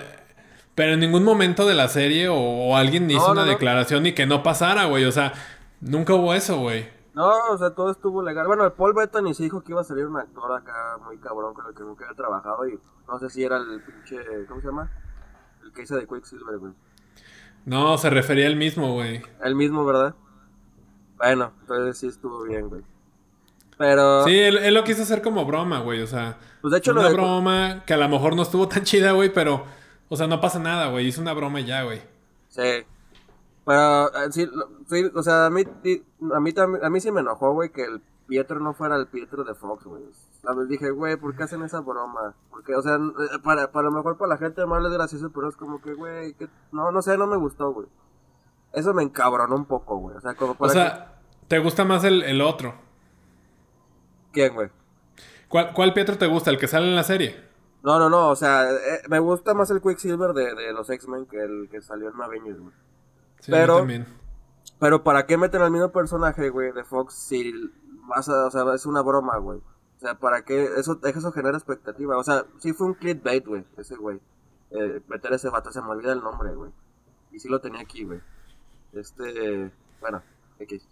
[0.75, 3.51] pero en ningún momento de la serie o, o alguien hizo No, una no.
[3.51, 5.05] declaración y que no pasara, güey.
[5.05, 5.33] O sea,
[5.81, 6.87] nunca hubo eso, güey.
[7.17, 8.45] No, o sea, todo estuvo legal.
[8.45, 11.55] Bueno, el Paul Bettany sí dijo que iba a salir un actor acá muy cabrón
[11.55, 14.67] con el que nunca había trabajado y no sé si era el pinche, ¿cómo se
[14.67, 14.91] llama?
[15.63, 16.73] El que hizo de Quicksilver, güey.
[17.65, 19.23] No, se refería al mismo, güey.
[19.43, 20.13] El mismo, ¿verdad?
[21.17, 22.83] Bueno, entonces sí estuvo bien, güey.
[23.79, 26.03] Pero, Sí, él, él lo quiso hacer como broma, güey.
[26.03, 27.15] O sea, pues de hecho lo una de...
[27.15, 29.63] broma que a lo mejor no estuvo tan chida, güey, pero,
[30.07, 31.07] o sea, no pasa nada, güey.
[31.07, 31.99] Hizo una broma y ya, güey.
[32.49, 32.85] Sí.
[33.67, 34.49] Pero, eh, sí,
[34.87, 35.61] sí, o sea, a mí,
[36.33, 39.07] a mí, también- a mí sí me enojó, güey, que el Pietro no fuera el
[39.07, 40.03] Pietro de Fox, güey.
[40.69, 42.33] Dije, güey, ¿por qué hacen esa broma?
[42.49, 45.49] Porque, o sea, eh, para, para lo mejor para la gente mal es gracioso, pero
[45.49, 47.87] es como que, güey, que, no, no sé, no me gustó, güey.
[48.71, 50.15] Eso me encabronó un poco, güey.
[50.15, 50.67] O sea, como O
[51.49, 52.73] ¿te gusta más el, el otro?
[54.31, 54.69] ¿Quién, güey?
[55.49, 56.51] ¿Cuál, ¿Cuál Pietro te gusta?
[56.51, 57.35] ¿El que sale en la serie?
[57.83, 61.25] No, no, no, o sea, eh, me gusta más el Quicksilver de, de los X-Men
[61.25, 62.73] que el que salió en Avengers, güey.
[63.39, 64.05] Sí, Pero- también.
[64.79, 67.51] Pero ¿para qué meten al mismo personaje, güey, de Fox si
[68.07, 69.57] vas a, o sea, es una broma, güey?
[69.59, 70.65] O sea, ¿para qué?
[70.77, 72.15] Eso, eso genera expectativa.
[72.17, 74.19] O sea, sí fue un clickbait, güey, ese güey.
[74.69, 76.71] Eh, meter ese vato, se me olvida el nombre, güey.
[77.31, 78.21] Y sí lo tenía aquí, güey.
[78.93, 79.71] Este,
[80.01, 80.21] bueno,
[80.59, 80.87] X.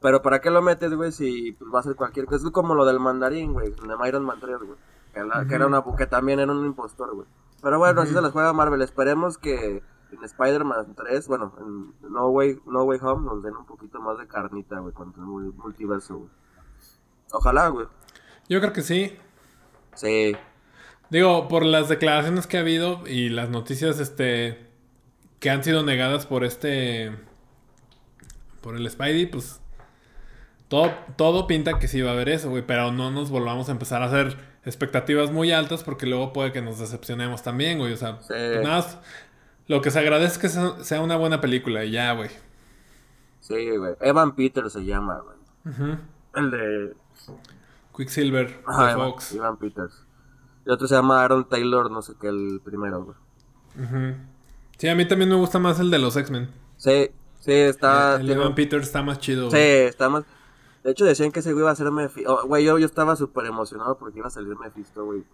[0.00, 2.46] Pero ¿para qué lo metes, güey, si pues, va a ser cualquier cosa?
[2.46, 4.78] Es como lo del mandarín, güey, de Iron Man 3, güey.
[5.12, 7.26] Que, la- que era una, que también era un impostor, güey.
[7.60, 8.80] Pero bueno, así se las juega Marvel.
[8.82, 9.82] Esperemos que
[10.12, 14.18] en Spider-Man 3, bueno, en No Way, no Way Home nos den un poquito más
[14.18, 16.30] de carnita, güey, con el mul- multiverso, güey.
[17.32, 17.86] Ojalá, güey.
[18.48, 19.16] Yo creo que sí.
[19.94, 20.34] Sí.
[21.10, 24.66] Digo, por las declaraciones que ha habido y las noticias, este,
[25.40, 27.16] que han sido negadas por este,
[28.62, 29.60] por el Spidey, pues,
[30.68, 33.72] todo, todo pinta que sí va a haber eso, güey, pero no nos volvamos a
[33.72, 37.96] empezar a hacer expectativas muy altas porque luego puede que nos decepcionemos también, güey, o
[37.96, 38.26] sea, Sí.
[38.28, 39.00] pues nada
[39.68, 42.30] lo que se agradece es que sea una buena película y ya, güey.
[43.40, 43.94] Sí, güey.
[44.00, 45.36] Evan Peters se llama, güey.
[45.74, 45.98] Ujú.
[46.34, 46.96] El de...
[47.96, 49.32] Quicksilver, Ajá, de Evan, Fox.
[49.34, 50.04] Evan Peters.
[50.66, 53.16] Y otro se llama Aaron Taylor, no sé qué, el primero, güey.
[53.84, 54.16] Ujú.
[54.76, 56.48] Sí, a mí también me gusta más el de los X-Men.
[56.76, 57.10] Sí,
[57.40, 58.16] sí, está...
[58.16, 59.50] el tiene- Evan Peters está más chido.
[59.50, 59.86] Sí, güey.
[59.86, 60.24] está más...
[60.84, 62.46] De hecho, decían que ese güey iba a ser Mephisto.
[62.46, 65.24] Güey, yo, yo estaba súper emocionado porque iba a salir Mephisto, güey.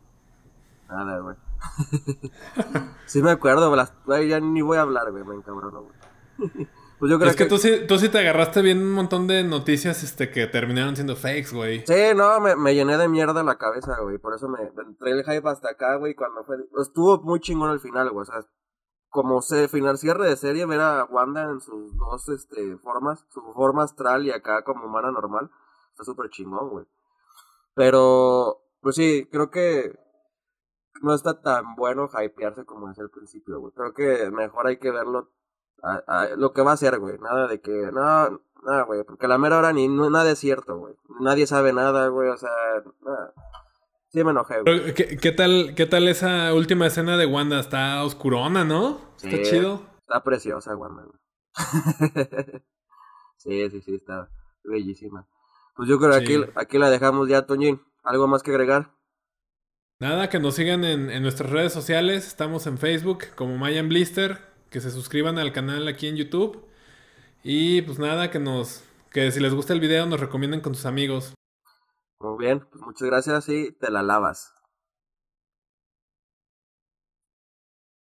[0.89, 1.37] Nada, güey.
[3.07, 4.29] sí me acuerdo, güey, las-.
[4.29, 5.25] Ya ni voy a hablar, güey.
[5.25, 5.95] Me encabrono, güey.
[6.99, 9.45] pues yo creo Es que tú sí, tú sí te agarraste bien un montón de
[9.45, 11.85] noticias este, que terminaron siendo fakes, güey.
[11.87, 14.19] Sí, no, me, me llené de mierda la cabeza, güey.
[14.19, 14.59] Por eso me
[14.99, 16.15] trae el hype hasta acá, güey.
[16.15, 16.57] Cuando fue.
[16.81, 18.23] Estuvo muy chingón el final, güey.
[18.23, 18.41] O sea,
[19.15, 23.41] como se final cierre de serie, ver a Wanda en sus dos este, formas, su
[23.53, 25.53] forma astral y acá como humana normal,
[25.93, 26.85] está súper chingón, güey.
[27.75, 29.97] Pero, pues sí, creo que
[31.05, 33.73] no está tan bueno hypearse como es al principio, güey.
[33.75, 35.31] Creo que mejor hay que verlo
[35.83, 37.19] a- a- lo que va a ser, güey.
[37.19, 39.05] Nada de que, no, nada, güey.
[39.05, 40.95] Porque la mera hora ni no- nada es cierto, güey.
[41.21, 42.29] Nadie sabe nada, güey.
[42.31, 42.51] O sea,
[43.03, 43.33] nada.
[44.09, 44.95] Sí me enojé, güey.
[44.95, 47.59] ¿qué, qué tal, ¿Qué tal esa última escena de Wanda?
[47.61, 48.99] Está oscurona, ¿no?
[49.17, 49.43] Está Sí.
[49.43, 49.83] chido.
[50.07, 51.05] Está preciosa, Wanda,
[53.39, 54.29] sí, sí, sí, está
[54.65, 55.27] bellísima.
[55.77, 56.35] Pues yo creo que Sí.
[56.43, 57.81] aquí, aquí la dejamos ya, Toñín.
[58.03, 58.93] ¿Algo más que agregar?
[60.05, 62.27] Nada, que nos sigan en, nuestras redes sociales.
[62.27, 64.39] Estamos en Facebook como Mayan Blister.
[64.69, 66.63] Que se suscriban al canal aquí en YouTube.
[67.43, 68.85] Y pues nada, que nos.
[69.11, 71.33] Que si les gusta el video nos recomienden con sus amigos.
[72.21, 74.53] Muy bien, pues muchas gracias y te la lavas.